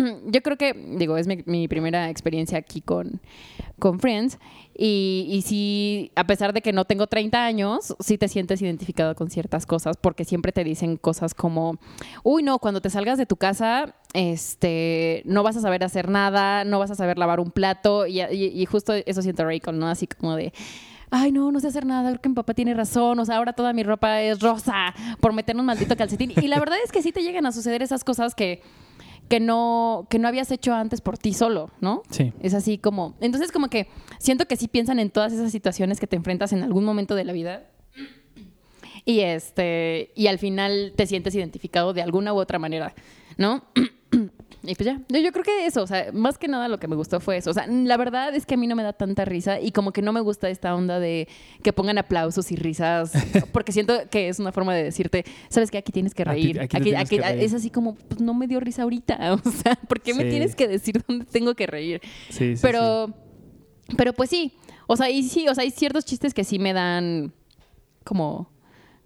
Yo 0.25 0.41
creo 0.41 0.57
que, 0.57 0.73
digo, 0.97 1.17
es 1.17 1.27
mi, 1.27 1.67
primera 1.67 2.09
experiencia 2.09 2.57
aquí 2.57 2.81
con, 2.81 3.21
con 3.79 3.99
Friends. 3.99 4.39
Y, 4.75 5.27
y 5.29 5.41
sí, 5.43 6.11
a 6.15 6.25
pesar 6.25 6.53
de 6.53 6.61
que 6.61 6.73
no 6.73 6.85
tengo 6.85 7.07
30 7.07 7.45
años, 7.45 7.95
sí 7.99 8.17
te 8.17 8.27
sientes 8.27 8.61
identificado 8.61 9.15
con 9.15 9.29
ciertas 9.29 9.65
cosas 9.65 9.97
porque 9.97 10.25
siempre 10.25 10.51
te 10.51 10.63
dicen 10.63 10.97
cosas 10.97 11.33
como, 11.35 11.77
uy, 12.23 12.41
no, 12.43 12.57
cuando 12.59 12.81
te 12.81 12.89
salgas 12.89 13.17
de 13.17 13.25
tu 13.25 13.35
casa, 13.35 13.95
este, 14.13 15.21
no 15.25 15.43
vas 15.43 15.57
a 15.57 15.61
saber 15.61 15.83
hacer 15.83 16.09
nada, 16.09 16.63
no 16.65 16.79
vas 16.79 16.91
a 16.91 16.95
saber 16.95 17.17
lavar 17.17 17.39
un 17.39 17.51
plato. 17.51 18.07
Y, 18.07 18.21
y- 18.21 18.61
y 18.61 18.65
justo 18.65 18.93
eso 18.93 19.21
siento 19.21 19.45
Rachel, 19.45 19.77
¿no? 19.77 19.87
Así 19.87 20.07
como 20.07 20.35
de, 20.35 20.53
ay, 21.11 21.31
no, 21.31 21.51
no 21.51 21.59
sé 21.59 21.67
hacer 21.67 21.85
nada, 21.85 22.09
creo 22.09 22.21
que 22.21 22.29
mi 22.29 22.35
papá 22.35 22.55
tiene 22.55 22.73
razón, 22.73 23.19
o 23.19 23.25
sea, 23.25 23.37
ahora 23.37 23.53
toda 23.53 23.71
mi 23.73 23.83
ropa 23.83 24.19
es 24.21 24.39
rosa 24.39 24.95
por 25.19 25.31
meter 25.33 25.55
un 25.55 25.65
maldito 25.65 25.95
calcetín. 25.95 26.33
Y 26.41 26.47
la 26.47 26.59
verdad 26.59 26.77
es 26.83 26.91
que 26.91 27.03
sí 27.03 27.11
te 27.11 27.21
llegan 27.21 27.45
a 27.45 27.51
suceder 27.51 27.83
esas 27.83 28.03
cosas 28.03 28.33
que, 28.33 28.61
que, 29.33 29.39
no, 29.39 30.05
que 30.11 30.19
no 30.19 30.27
habías 30.27 30.51
hecho 30.51 30.75
antes 30.75 31.01
por 31.01 31.17
ti 31.17 31.33
solo, 31.33 31.71
¿no? 31.81 32.03
Sí. 32.11 32.33
Es 32.39 32.53
así 32.53 32.77
como. 32.77 33.15
Entonces, 33.19 33.51
como 33.51 33.67
que 33.67 33.87
siento 34.19 34.45
que 34.45 34.55
sí 34.57 34.67
piensan 34.67 34.99
en 34.99 35.09
todas 35.09 35.33
esas 35.33 35.51
situaciones 35.51 35.99
que 35.99 36.05
te 36.05 36.15
enfrentas 36.15 36.53
en 36.53 36.61
algún 36.61 36.85
momento 36.85 37.15
de 37.15 37.23
la 37.23 37.33
vida. 37.33 37.63
Y 39.05 39.21
este. 39.21 40.11
Y 40.13 40.27
al 40.27 40.37
final 40.37 40.93
te 40.95 41.07
sientes 41.07 41.33
identificado 41.33 41.93
de 41.93 42.03
alguna 42.03 42.31
u 42.31 42.37
otra 42.37 42.59
manera, 42.59 42.93
¿no? 43.39 43.63
Y 44.65 44.75
pues 44.75 44.85
ya, 44.85 45.01
yo, 45.09 45.19
yo 45.19 45.31
creo 45.33 45.43
que 45.43 45.65
eso, 45.65 45.83
o 45.83 45.87
sea, 45.87 46.09
más 46.13 46.37
que 46.37 46.47
nada 46.47 46.69
lo 46.69 46.79
que 46.79 46.87
me 46.87 46.95
gustó 46.95 47.19
fue 47.19 47.35
eso. 47.35 47.49
O 47.51 47.53
sea, 47.53 47.67
la 47.67 47.97
verdad 47.97 48.33
es 48.33 48.45
que 48.45 48.53
a 48.53 48.57
mí 48.57 48.65
no 48.65 48.77
me 48.77 48.83
da 48.83 48.93
tanta 48.93 49.25
risa 49.25 49.59
y 49.59 49.71
como 49.73 49.91
que 49.91 50.01
no 50.01 50.13
me 50.13 50.21
gusta 50.21 50.49
esta 50.49 50.73
onda 50.73 51.01
de 51.01 51.27
que 51.61 51.73
pongan 51.73 51.97
aplausos 51.97 52.49
y 52.51 52.55
risas, 52.55 53.11
porque 53.51 53.73
siento 53.73 53.93
que 54.09 54.29
es 54.29 54.39
una 54.39 54.53
forma 54.53 54.73
de 54.73 54.83
decirte, 54.83 55.25
sabes 55.49 55.69
que 55.69 55.77
aquí 55.77 55.91
tienes 55.91 56.13
que 56.13 56.23
reír. 56.23 56.61
aquí 56.61 56.77
Aquí, 56.77 56.95
aquí- 56.95 57.17
que 57.17 57.21
reír. 57.21 57.43
es 57.43 57.53
así 57.53 57.69
como, 57.69 57.95
pues 57.95 58.21
no 58.21 58.33
me 58.33 58.47
dio 58.47 58.61
risa 58.61 58.83
ahorita. 58.83 59.33
O 59.45 59.51
sea, 59.51 59.75
¿por 59.75 59.99
qué 59.99 60.13
me 60.13 60.23
tienes 60.25 60.55
que 60.55 60.67
decir 60.69 61.03
dónde 61.05 61.25
tengo 61.25 61.53
que 61.55 61.67
reír? 61.67 61.99
Sí, 62.29 62.55
sí, 62.55 62.61
pero, 62.61 63.09
pero 63.97 64.13
pues 64.13 64.29
sí. 64.29 64.53
O 64.87 64.95
sea, 64.95 65.09
y 65.09 65.23
sí, 65.23 65.47
o 65.49 65.53
sea, 65.55 65.63
hay 65.63 65.71
ciertos 65.71 66.05
chistes 66.05 66.33
que 66.33 66.45
sí 66.45 66.57
me 66.57 66.71
dan 66.71 67.33
como, 68.05 68.49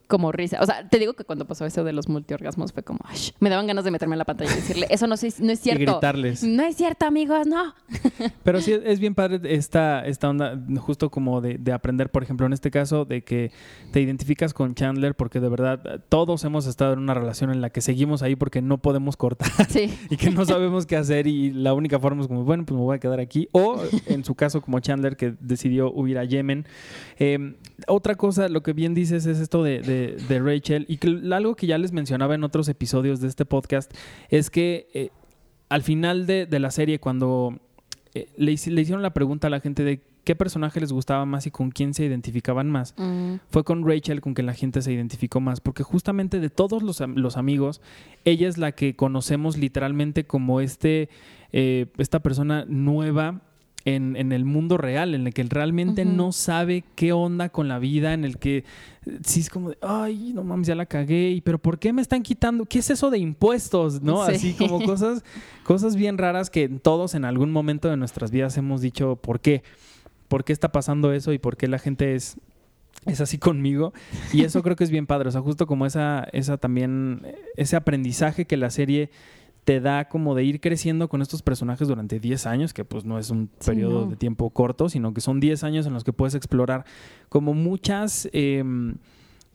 como 0.07 0.31
risa. 0.31 0.59
O 0.61 0.65
sea, 0.65 0.87
te 0.87 0.99
digo 0.99 1.13
que 1.13 1.23
cuando 1.23 1.45
pasó 1.45 1.65
eso 1.65 1.83
de 1.83 1.93
los 1.93 2.07
multiorgasmos 2.09 2.71
fue 2.73 2.83
como, 2.83 2.99
"Ay", 3.05 3.17
me 3.39 3.49
daban 3.49 3.67
ganas 3.67 3.83
de 3.85 3.91
meterme 3.91 4.15
en 4.15 4.19
la 4.19 4.25
pantalla 4.25 4.51
y 4.51 4.55
decirle, 4.55 4.87
eso 4.89 5.05
no, 5.07 5.15
es- 5.15 5.39
no 5.39 5.51
es 5.51 5.59
cierto. 5.59 5.79
gritarles. 5.81 6.43
No 6.43 6.63
es 6.63 6.75
cierto, 6.75 7.05
amigos, 7.05 7.45
no. 7.47 7.73
Pero 8.43 8.61
sí, 8.61 8.73
es 8.83 8.99
bien 8.99 9.15
padre 9.15 9.39
esta, 9.43 10.05
esta 10.05 10.29
onda, 10.29 10.57
justo 10.79 11.09
como 11.09 11.41
de, 11.41 11.57
de 11.57 11.71
aprender, 11.73 12.09
por 12.09 12.23
ejemplo, 12.23 12.45
en 12.45 12.53
este 12.53 12.71
caso, 12.71 13.05
de 13.05 13.21
que 13.23 13.51
te 13.91 14.01
identificas 14.01 14.53
con 14.53 14.75
Chandler, 14.75 15.15
porque 15.15 15.39
de 15.39 15.49
verdad 15.49 16.03
todos 16.09 16.43
hemos 16.45 16.65
estado 16.67 16.93
en 16.93 16.99
una 16.99 17.13
relación 17.13 17.51
en 17.51 17.61
la 17.61 17.69
que 17.69 17.81
seguimos 17.81 18.21
ahí 18.21 18.35
porque 18.35 18.61
no 18.61 18.77
podemos 18.77 19.17
cortar 19.17 19.49
Sí. 19.69 19.93
y 20.09 20.17
que 20.17 20.29
no 20.31 20.45
sabemos 20.45 20.85
qué 20.85 20.95
hacer 20.95 21.27
y 21.27 21.51
la 21.51 21.73
única 21.73 21.99
forma 21.99 22.21
es 22.21 22.27
como, 22.27 22.43
bueno, 22.43 22.65
pues 22.65 22.77
me 22.77 22.83
voy 22.83 22.95
a 22.95 22.99
quedar 22.99 23.19
aquí. 23.19 23.49
O 23.51 23.81
en 24.05 24.23
su 24.23 24.35
caso, 24.35 24.61
como 24.61 24.79
Chandler, 24.79 25.17
que 25.17 25.33
decidió 25.39 25.91
huir 25.91 26.17
a 26.17 26.23
Yemen. 26.23 26.65
Eh, 27.19 27.55
otra 27.87 28.15
cosa, 28.15 28.47
lo 28.49 28.63
que 28.63 28.73
bien 28.73 28.93
dices 28.93 29.25
es 29.25 29.39
esto 29.39 29.63
de, 29.63 29.81
de- 29.81 29.96
de 30.27 30.39
Rachel 30.39 30.85
y 30.87 30.97
que 30.97 31.19
algo 31.33 31.55
que 31.55 31.67
ya 31.67 31.77
les 31.77 31.91
mencionaba 31.91 32.35
en 32.35 32.43
otros 32.43 32.67
episodios 32.69 33.19
de 33.21 33.27
este 33.27 33.45
podcast 33.45 33.91
es 34.29 34.49
que 34.49 34.87
eh, 34.93 35.09
al 35.69 35.81
final 35.83 36.25
de, 36.25 36.45
de 36.45 36.59
la 36.59 36.71
serie, 36.71 36.99
cuando 36.99 37.59
eh, 38.13 38.27
le, 38.37 38.51
hici- 38.53 38.71
le 38.71 38.81
hicieron 38.81 39.01
la 39.01 39.13
pregunta 39.13 39.47
a 39.47 39.49
la 39.49 39.59
gente 39.59 39.83
de 39.83 40.01
qué 40.23 40.35
personaje 40.35 40.79
les 40.81 40.91
gustaba 40.91 41.25
más 41.25 41.47
y 41.47 41.51
con 41.51 41.71
quién 41.71 41.93
se 41.93 42.03
identificaban 42.05 42.69
más, 42.69 42.93
Mm, 42.97 43.35
fue 43.49 43.63
con 43.63 43.87
Rachel 43.87 44.19
con 44.21 44.33
que 44.33 44.43
la 44.43 44.53
gente 44.53 44.81
se 44.81 44.91
identificó 44.91 45.39
más, 45.39 45.61
porque 45.61 45.83
justamente 45.83 46.39
de 46.41 46.49
todos 46.49 46.83
los, 46.83 46.99
los 47.15 47.37
amigos, 47.37 47.81
ella 48.25 48.47
es 48.49 48.57
la 48.57 48.73
que 48.73 48.95
conocemos 48.95 49.55
literalmente 49.57 50.25
como 50.25 50.59
este, 50.59 51.07
eh, 51.53 51.85
esta 51.97 52.19
persona 52.19 52.65
nueva. 52.67 53.41
En, 53.89 54.17
en 54.17 54.33
el 54.33 54.43
mundo 54.43 54.77
real, 54.77 55.15
en 55.15 55.27
el 55.27 55.33
que 55.33 55.43
realmente 55.43 56.03
no 56.03 56.33
sabe 56.33 56.83
qué 56.95 57.13
onda 57.13 57.47
con 57.47 57.69
la 57.69 57.79
vida, 57.79 58.13
en 58.13 58.25
el 58.25 58.37
que 58.37 58.57
eh, 58.57 59.19
sí 59.23 59.39
es 59.39 59.49
como 59.49 59.69
de, 59.69 59.77
ay, 59.81 60.33
no 60.35 60.43
mames, 60.43 60.67
ya 60.67 60.75
la 60.75 60.85
cagué, 60.85 61.41
pero 61.45 61.57
¿por 61.57 61.79
qué 61.79 61.93
me 61.93 62.01
están 62.01 62.21
quitando? 62.21 62.65
¿Qué 62.65 62.79
es 62.79 62.89
eso 62.89 63.09
de 63.09 63.17
impuestos? 63.17 64.01
¿No? 64.01 64.25
Sí. 64.25 64.31
Así 64.33 64.53
como 64.55 64.83
cosas, 64.83 65.23
cosas 65.63 65.95
bien 65.95 66.17
raras 66.17 66.49
que 66.49 66.67
todos 66.67 67.15
en 67.15 67.23
algún 67.23 67.49
momento 67.49 67.89
de 67.89 67.95
nuestras 67.95 68.29
vidas 68.29 68.57
hemos 68.57 68.81
dicho, 68.81 69.15
¿por 69.15 69.39
qué? 69.39 69.63
¿Por 70.27 70.43
qué 70.43 70.51
está 70.51 70.73
pasando 70.73 71.13
eso? 71.13 71.31
¿Y 71.31 71.37
por 71.37 71.55
qué 71.55 71.69
la 71.69 71.79
gente 71.79 72.13
es, 72.13 72.35
es 73.05 73.21
así 73.21 73.37
conmigo? 73.37 73.93
Y 74.33 74.43
eso 74.43 74.63
creo 74.63 74.75
que 74.75 74.83
es 74.83 74.91
bien 74.91 75.07
padre. 75.07 75.29
O 75.29 75.31
sea, 75.31 75.39
justo 75.39 75.65
como 75.65 75.85
esa, 75.85 76.27
esa 76.33 76.57
también, 76.57 77.21
eh, 77.23 77.35
ese 77.55 77.77
aprendizaje 77.77 78.43
que 78.43 78.57
la 78.57 78.69
serie 78.69 79.11
te 79.67 79.81
da 79.81 80.07
como 80.07 80.33
de 80.33 80.45
ir 80.45 80.61
creciendo 80.61 81.09
con 81.09 81.21
estos 81.21 81.41
personajes 81.41 81.89
durante 81.89 82.21
10 82.21 82.45
años, 82.47 82.73
que 82.73 82.85
pues 82.85 83.03
no 83.03 83.19
es 83.19 83.31
un 83.31 83.49
Sí, 83.59 83.71
periodo 83.71 84.05
no. 84.05 84.09
de 84.11 84.15
tiempo 84.15 84.49
corto, 84.49 84.87
sino 84.87 85.13
que 85.13 85.19
son 85.19 85.41
10 85.41 85.61
años 85.65 85.85
en 85.85 85.91
los 85.93 86.05
que 86.05 86.13
puedes 86.13 86.35
explorar 86.35 86.85
como 87.27 87.53
muchas, 87.53 88.29
em, 88.31 88.95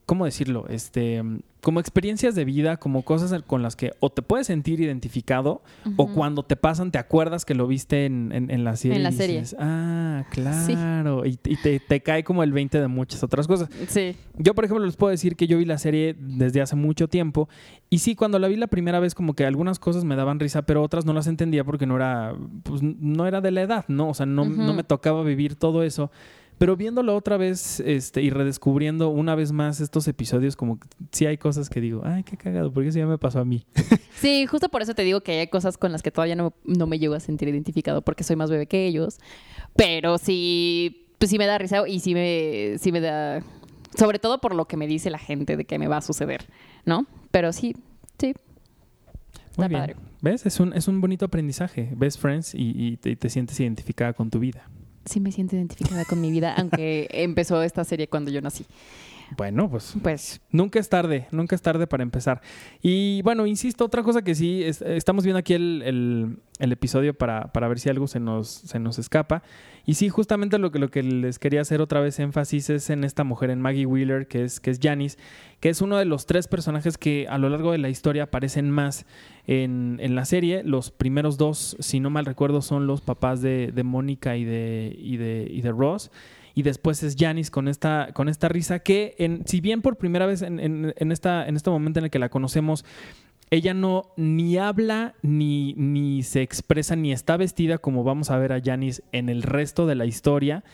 ¿cómo 0.06 0.24
decirlo? 0.24 0.66
Este, 0.68 1.22
como 1.62 1.78
experiencias 1.78 2.34
de 2.34 2.44
vida, 2.44 2.76
como 2.76 3.02
cosas 3.02 3.40
con 3.44 3.62
las 3.62 3.76
que 3.76 3.92
o 4.00 4.10
te 4.10 4.20
puedes 4.20 4.48
sentir 4.48 4.80
identificado 4.80 5.62
o 5.96 6.08
cuando 6.12 6.42
te 6.42 6.56
pasan 6.56 6.90
te 6.90 6.98
acuerdas 6.98 7.44
que 7.44 7.54
lo 7.54 7.68
viste 7.68 8.04
en, 8.06 8.32
en- 8.32 8.50
en 8.50 8.64
la 8.64 8.74
serie. 8.74 8.96
En 8.96 9.02
la 9.04 9.12
serie. 9.12 9.40
dices, 9.40 9.56
ah, 9.60 10.24
claro. 10.30 11.24
Y, 11.24 11.38
y 11.44 11.56
te, 11.56 11.78
te 11.78 12.00
cae 12.02 12.24
como 12.24 12.42
el 12.42 12.52
20 12.52 12.80
de 12.80 12.88
muchas 12.88 13.22
otras 13.22 13.46
cosas. 13.46 13.68
Sí. 13.88 14.16
Yo, 14.38 14.54
por 14.54 14.64
ejemplo, 14.64 14.84
les 14.84 14.96
puedo 14.96 15.12
decir 15.12 15.36
que 15.36 15.46
yo 15.46 15.56
vi 15.58 15.64
la 15.64 15.78
serie 15.78 16.16
desde 16.18 16.60
hace 16.62 16.74
mucho 16.74 17.06
tiempo. 17.08 17.48
Y 17.88 17.98
sí, 17.98 18.16
cuando 18.16 18.38
la 18.40 18.48
vi 18.48 18.56
la 18.56 18.66
primera 18.66 18.98
vez, 18.98 19.14
como 19.14 19.34
que 19.34 19.46
algunas 19.46 19.78
cosas 19.78 20.04
me 20.04 20.16
daban 20.16 20.40
risa, 20.40 20.62
pero 20.62 20.82
otras 20.82 21.04
no 21.06 21.12
las 21.12 21.28
entendía 21.28 21.62
porque 21.62 21.86
no 21.86 21.94
era, 21.94 22.34
pues, 22.64 22.82
no 22.82 23.26
era 23.26 23.40
de 23.40 23.52
la 23.52 23.62
edad, 23.62 23.84
¿no? 23.86 24.08
O 24.08 24.14
sea, 24.14 24.26
no, 24.26 24.44
no 24.46 24.74
me 24.74 24.82
tocaba 24.82 25.22
vivir 25.22 25.54
todo 25.54 25.84
eso. 25.84 26.10
Pero 26.62 26.76
viéndolo 26.76 27.16
otra 27.16 27.36
vez 27.38 27.80
este, 27.80 28.22
y 28.22 28.30
redescubriendo 28.30 29.08
una 29.08 29.34
vez 29.34 29.50
más 29.50 29.80
estos 29.80 30.06
episodios, 30.06 30.54
como 30.54 30.78
que 30.78 30.86
sí 31.10 31.26
hay 31.26 31.36
cosas 31.36 31.68
que 31.68 31.80
digo, 31.80 32.02
ay, 32.04 32.22
qué 32.22 32.36
cagado, 32.36 32.72
porque 32.72 32.90
eso 32.90 33.00
ya 33.00 33.06
me 33.06 33.18
pasó 33.18 33.40
a 33.40 33.44
mí. 33.44 33.66
Sí, 34.14 34.46
justo 34.46 34.68
por 34.68 34.80
eso 34.80 34.94
te 34.94 35.02
digo 35.02 35.22
que 35.22 35.40
hay 35.40 35.48
cosas 35.48 35.76
con 35.76 35.90
las 35.90 36.04
que 36.04 36.12
todavía 36.12 36.36
no, 36.36 36.54
no 36.64 36.86
me 36.86 37.00
llego 37.00 37.14
a 37.14 37.18
sentir 37.18 37.48
identificado 37.48 38.02
porque 38.02 38.22
soy 38.22 38.36
más 38.36 38.48
bebé 38.48 38.68
que 38.68 38.86
ellos. 38.86 39.18
Pero 39.74 40.18
sí, 40.18 41.08
pues 41.18 41.32
sí 41.32 41.38
me 41.38 41.46
da 41.46 41.58
risa 41.58 41.88
y 41.88 41.98
sí 41.98 42.14
me, 42.14 42.76
sí 42.78 42.92
me 42.92 43.00
da. 43.00 43.42
Sobre 43.98 44.20
todo 44.20 44.40
por 44.40 44.54
lo 44.54 44.66
que 44.66 44.76
me 44.76 44.86
dice 44.86 45.10
la 45.10 45.18
gente 45.18 45.56
de 45.56 45.64
que 45.64 45.80
me 45.80 45.88
va 45.88 45.96
a 45.96 46.00
suceder, 46.00 46.44
¿no? 46.84 47.06
Pero 47.32 47.52
sí, 47.52 47.74
sí. 48.20 48.34
Muy 49.56 49.64
Está 49.64 49.66
bien. 49.66 49.80
padre. 49.80 49.96
¿Ves? 50.20 50.46
Es 50.46 50.60
un, 50.60 50.72
es 50.74 50.86
un 50.86 51.00
bonito 51.00 51.24
aprendizaje. 51.24 51.90
Ves 51.96 52.16
Friends 52.16 52.54
y, 52.54 52.72
y 52.76 52.96
te, 52.98 53.10
y 53.10 53.16
te 53.16 53.30
sientes 53.30 53.58
identificada 53.58 54.12
con 54.12 54.30
tu 54.30 54.38
vida. 54.38 54.68
Sí 55.04 55.20
me 55.20 55.32
siento 55.32 55.56
identificada 55.56 56.04
con 56.04 56.20
mi 56.20 56.30
vida, 56.30 56.54
aunque 56.56 57.08
empezó 57.10 57.62
esta 57.62 57.84
serie 57.84 58.08
cuando 58.08 58.30
yo 58.30 58.40
nací. 58.40 58.64
Bueno, 59.36 59.70
pues 59.70 59.94
Pues 60.02 60.40
Nunca 60.50 60.78
es 60.78 60.88
tarde, 60.88 61.26
nunca 61.30 61.54
es 61.54 61.62
tarde 61.62 61.86
para 61.86 62.02
empezar. 62.02 62.42
Y 62.82 63.22
bueno, 63.22 63.46
insisto, 63.46 63.84
otra 63.84 64.02
cosa 64.02 64.22
que 64.22 64.34
sí, 64.34 64.62
es- 64.62 64.82
estamos 64.82 65.24
viendo 65.24 65.38
aquí 65.38 65.54
el, 65.54 65.82
el- 65.84 66.36
el 66.58 66.72
episodio 66.72 67.14
para, 67.14 67.52
para 67.52 67.66
ver 67.68 67.80
si 67.80 67.88
algo 67.88 68.06
se 68.06 68.20
nos, 68.20 68.48
se 68.48 68.78
nos 68.78 68.98
escapa. 68.98 69.42
Y 69.84 69.94
sí, 69.94 70.08
justamente 70.10 70.58
lo 70.58 70.70
que, 70.70 70.78
lo 70.78 70.90
que 70.90 71.02
les 71.02 71.38
quería 71.38 71.60
hacer 71.62 71.80
otra 71.80 72.00
vez 72.00 72.18
énfasis 72.20 72.70
es 72.70 72.90
en 72.90 73.02
esta 73.04 73.24
mujer, 73.24 73.50
en 73.50 73.60
Maggie 73.60 73.86
Wheeler, 73.86 74.28
que 74.28 74.44
es, 74.44 74.60
que 74.60 74.70
es 74.70 74.78
Janice, 74.80 75.18
que 75.60 75.70
es 75.70 75.80
uno 75.80 75.96
de 75.96 76.04
los 76.04 76.26
tres 76.26 76.46
personajes 76.46 76.98
que 76.98 77.26
a 77.28 77.38
lo 77.38 77.48
largo 77.48 77.72
de 77.72 77.78
la 77.78 77.88
historia 77.88 78.24
aparecen 78.24 78.70
más 78.70 79.06
en, 79.46 79.98
en 80.00 80.14
la 80.14 80.24
serie. 80.24 80.62
Los 80.62 80.90
primeros 80.92 81.36
dos, 81.38 81.76
si 81.80 81.98
no 81.98 82.10
mal 82.10 82.26
recuerdo, 82.26 82.62
son 82.62 82.86
los 82.86 83.00
papás 83.00 83.40
de, 83.42 83.72
de 83.74 83.82
Mónica 83.82 84.36
y 84.36 84.44
de, 84.44 84.94
y, 84.98 85.16
de, 85.16 85.48
y 85.50 85.62
de 85.62 85.70
Ross 85.72 86.10
y 86.54 86.62
después 86.62 87.02
es 87.02 87.16
Janice 87.18 87.50
con 87.50 87.68
esta, 87.68 88.10
con 88.14 88.28
esta 88.28 88.48
risa 88.48 88.78
que, 88.80 89.14
en, 89.18 89.46
si 89.46 89.60
bien 89.60 89.82
por 89.82 89.96
primera 89.96 90.26
vez 90.26 90.42
en, 90.42 90.60
en- 90.60 90.94
en 90.96 91.12
esta, 91.12 91.46
en 91.46 91.56
este 91.56 91.70
momento 91.70 91.98
en 91.98 92.04
el 92.06 92.10
que 92.10 92.18
la 92.18 92.28
conocemos, 92.28 92.84
ella 93.50 93.74
no 93.74 94.12
ni 94.16 94.56
habla, 94.56 95.14
ni, 95.22 95.74
ni 95.74 96.22
se 96.22 96.42
expresa, 96.42 96.96
ni 96.96 97.12
está 97.12 97.36
vestida 97.36 97.78
como 97.78 98.02
vamos 98.04 98.30
a 98.30 98.38
ver 98.38 98.52
a 98.52 98.60
Janice 98.62 99.02
en 99.12 99.28
el 99.28 99.42
resto 99.42 99.86
de 99.86 99.94
la 99.94 100.06
historia, 100.06 100.64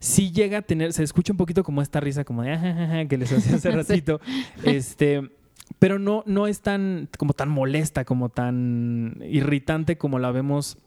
sí 0.00 0.30
llega 0.32 0.58
a 0.58 0.62
tener, 0.62 0.92
se 0.92 1.02
escucha 1.02 1.32
un 1.32 1.38
poquito 1.38 1.64
como 1.64 1.80
esta 1.80 2.00
risa 2.00 2.24
como 2.24 2.42
de 2.42 2.52
"Ah, 2.52 2.60
ah, 2.62 2.98
ah", 3.00 3.04
que 3.08 3.16
les 3.16 3.32
hacía 3.32 3.56
hace 3.56 3.70
Sí. 3.70 3.76
ratito, 3.76 4.20
este... 4.64 5.30
Pero 5.80 5.98
no, 5.98 6.22
no 6.26 6.46
es 6.46 6.60
tan, 6.60 7.08
como 7.18 7.32
tan 7.32 7.48
molesta, 7.48 8.04
como 8.04 8.28
tan 8.28 9.20
irritante 9.28 9.98
como 9.98 10.20
la 10.20 10.30
vemos 10.30 10.78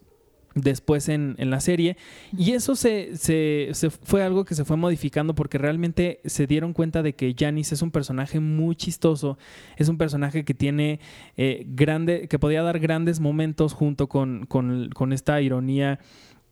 después 0.56 1.10
en, 1.10 1.36
en 1.38 1.50
la 1.50 1.60
serie. 1.60 1.96
Y 2.38 2.52
eso 2.54 2.76
se, 2.76 3.16
se- 3.18 3.70
se 3.74 3.90
fue 3.90 4.24
algo 4.24 4.46
que 4.46 4.56
se 4.56 4.66
fue 4.66 4.78
modificando 4.78 5.36
porque 5.36 5.58
realmente 5.58 6.20
se 6.26 6.48
dieron 6.48 6.74
cuenta 6.74 7.04
de 7.04 7.14
que 7.14 7.36
Janice 7.38 7.76
es 7.76 7.82
un 7.82 7.92
personaje 7.92 8.40
muy 8.40 8.76
chistoso, 8.76 9.38
es 9.78 9.90
un 9.90 9.98
personaje 9.98 10.44
que 10.44 10.54
tiene 10.54 11.00
eh, 11.38 11.66
grande, 11.68 12.28
que 12.28 12.40
podía 12.40 12.64
dar 12.64 12.80
grandes 12.80 13.20
momentos 13.20 13.74
junto 13.74 14.08
con, 14.08 14.46
con- 14.48 14.90
con 14.90 15.14
esta 15.14 15.40
ironía 15.42 16.00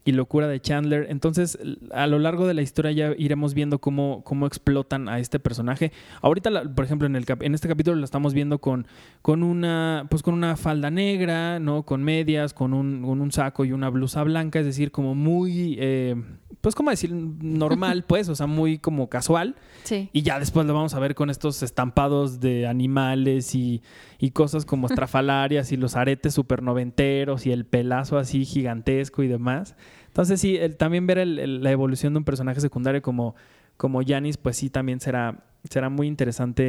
y 0.07 0.13
locura 0.13 0.47
de 0.47 0.59
Chandler. 0.61 1.05
Entonces, 1.09 1.59
a 1.91 2.07
lo 2.07 2.17
largo 2.17 2.47
de 2.47 2.53
la 2.53 2.61
historia 2.61 2.91
ya 2.91 3.13
iremos 3.17 3.53
viendo 3.53 3.79
cómo, 3.79 4.23
cómo 4.23 4.47
explotan 4.47 5.09
a 5.09 5.19
este 5.19 5.37
personaje. 5.39 5.91
Ahorita, 6.21 6.49
la- 6.49 6.63
por 6.63 6.85
ejemplo, 6.85 7.05
en, 7.07 7.15
el 7.15 7.25
cap- 7.25 7.43
en 7.43 7.53
este 7.53 7.67
capítulo 7.67 7.97
lo 7.97 8.05
estamos 8.05 8.33
viendo 8.33 8.59
con, 8.59 8.87
con 9.21 9.43
una 9.43 10.07
pues 10.09 10.23
con 10.23 10.33
una 10.33 10.55
falda 10.55 10.89
negra, 10.89 11.59
¿no? 11.59 11.83
Con 11.83 12.03
medias, 12.03 12.53
con 12.53 12.73
un, 12.73 13.01
con 13.03 13.19
un 13.21 13.31
saco 13.31 13.65
y 13.65 13.71
una 13.73 13.89
blusa 13.89 14.23
blanca, 14.23 14.59
es 14.59 14.65
decir, 14.65 14.91
como 14.91 15.13
muy, 15.13 15.75
eh, 15.79 16.15
pues, 16.61 16.73
¿cómo 16.73 16.89
decir? 16.89 17.11
Normal, 17.13 18.03
pues, 18.07 18.29
o 18.29 18.35
sea, 18.35 18.47
muy 18.47 18.77
como 18.79 19.09
casual. 19.09 19.55
sí. 19.83 20.09
Y 20.13 20.21
ya 20.21 20.39
después 20.39 20.65
lo 20.65 20.73
vamos 20.73 20.93
a 20.93 20.99
ver 20.99 21.15
con 21.15 21.29
estos 21.29 21.61
estampados 21.63 22.39
de 22.39 22.65
animales 22.67 23.53
y, 23.55 23.81
y 24.19 24.31
cosas 24.31 24.65
como 24.65 24.87
estrafalarias 24.91 25.71
y 25.73 25.77
los 25.77 25.95
aretes 25.97 26.33
super 26.33 26.63
noventeros 26.63 27.45
y 27.45 27.51
el 27.51 27.65
pelazo 27.65 28.17
así 28.17 28.45
gigantesco 28.45 29.23
y 29.23 29.27
demás. 29.27 29.75
Entonces 30.17 30.41
sí, 30.41 30.57
el- 30.57 30.75
también 30.77 31.05
ver 31.05 31.19
el- 31.19 31.61
la 31.61 31.69
evolución 31.69 32.11
de 32.11 32.17
un 32.17 32.23
personaje 32.23 32.59
secundario 32.59 33.03
como, 33.03 33.35
como 33.77 34.01
Janice, 34.03 34.39
pues 34.41 34.57
sí, 34.57 34.71
también 34.71 34.99
será, 34.99 35.43
será 35.69 35.89
muy 35.89 36.07
interesante 36.07 36.63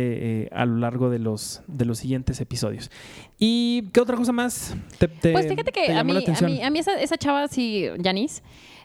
eh, 0.44 0.48
a 0.52 0.64
lo 0.66 0.76
largo 0.78 1.10
de 1.10 1.18
los, 1.18 1.62
de 1.66 1.84
los 1.84 1.98
siguientes 1.98 2.40
episodios. 2.40 2.90
¿Y 3.38 3.88
qué 3.92 4.00
otra 4.00 4.16
cosa 4.16 4.32
más 4.32 4.74
te, 4.98 5.08
te- 5.08 5.32
Pues 5.32 5.46
fíjate 5.46 5.64
te 5.64 5.72
que 5.72 5.92
a 5.92 6.04
mí, 6.04 6.16
a 6.16 6.40
mí, 6.46 6.62
a 6.62 6.70
mí 6.70 6.78
esa, 6.78 7.00
esa 7.00 7.16
chava, 7.16 7.48
sí, 7.48 7.86
Janice, 8.02 8.42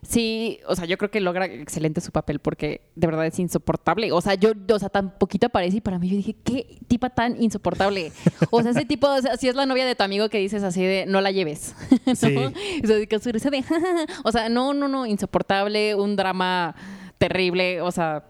sí, 0.07 0.59
o 0.67 0.75
sea, 0.75 0.85
yo 0.85 0.97
creo 0.97 1.09
que 1.09 1.21
logra 1.21 1.45
excelente 1.45 2.01
su 2.01 2.11
papel 2.11 2.39
porque 2.39 2.81
de 2.95 3.07
verdad 3.07 3.25
es 3.25 3.39
insoportable. 3.39 4.11
O 4.11 4.21
sea, 4.21 4.35
yo, 4.35 4.51
o 4.71 4.79
sea, 4.79 4.89
tan 4.89 5.17
poquito 5.17 5.47
aparece 5.47 5.77
y 5.77 5.81
para 5.81 5.97
mí 5.99 6.09
yo 6.09 6.17
dije, 6.17 6.35
qué 6.43 6.77
tipa 6.87 7.09
tan 7.09 7.41
insoportable. 7.41 8.11
O 8.51 8.61
sea, 8.61 8.71
ese 8.71 8.85
tipo, 8.85 9.07
o 9.07 9.21
sea, 9.21 9.37
si 9.37 9.47
es 9.47 9.55
la 9.55 9.65
novia 9.65 9.85
de 9.85 9.95
tu 9.95 10.03
amigo 10.03 10.29
que 10.29 10.37
dices 10.39 10.63
así 10.63 10.83
de, 10.83 11.05
no 11.07 11.21
la 11.21 11.31
lleves. 11.31 11.75
¿no? 12.05 12.15
Sí. 12.15 12.35
O 12.35 12.87
sea, 12.87 13.05
que 13.05 13.17
de, 13.17 13.63
o 14.23 14.31
sea, 14.31 14.49
no, 14.49 14.73
no, 14.73 14.87
no, 14.87 15.05
insoportable, 15.05 15.95
un 15.95 16.15
drama 16.15 16.75
terrible, 17.17 17.81
o 17.81 17.91
sea... 17.91 18.25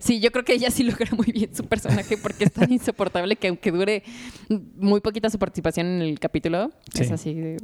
Sí, 0.00 0.18
yo 0.18 0.32
creo 0.32 0.44
que 0.44 0.54
ella 0.54 0.70
sí 0.70 0.82
logra 0.90 1.10
muy 1.14 1.30
bien 1.30 1.54
su 1.54 1.64
personaje 1.64 2.16
porque 2.16 2.44
es 2.44 2.52
tan 2.52 2.72
insoportable 2.72 3.36
que 3.36 3.48
aunque 3.48 3.70
dure 3.70 4.02
muy 4.76 5.00
poquita 5.00 5.30
su 5.30 5.38
participación 5.38 5.86
en 5.86 6.02
el 6.02 6.18
capítulo, 6.18 6.72
Sí. 6.92 7.02
es 7.02 7.12
así 7.12 7.34
de... 7.34 7.58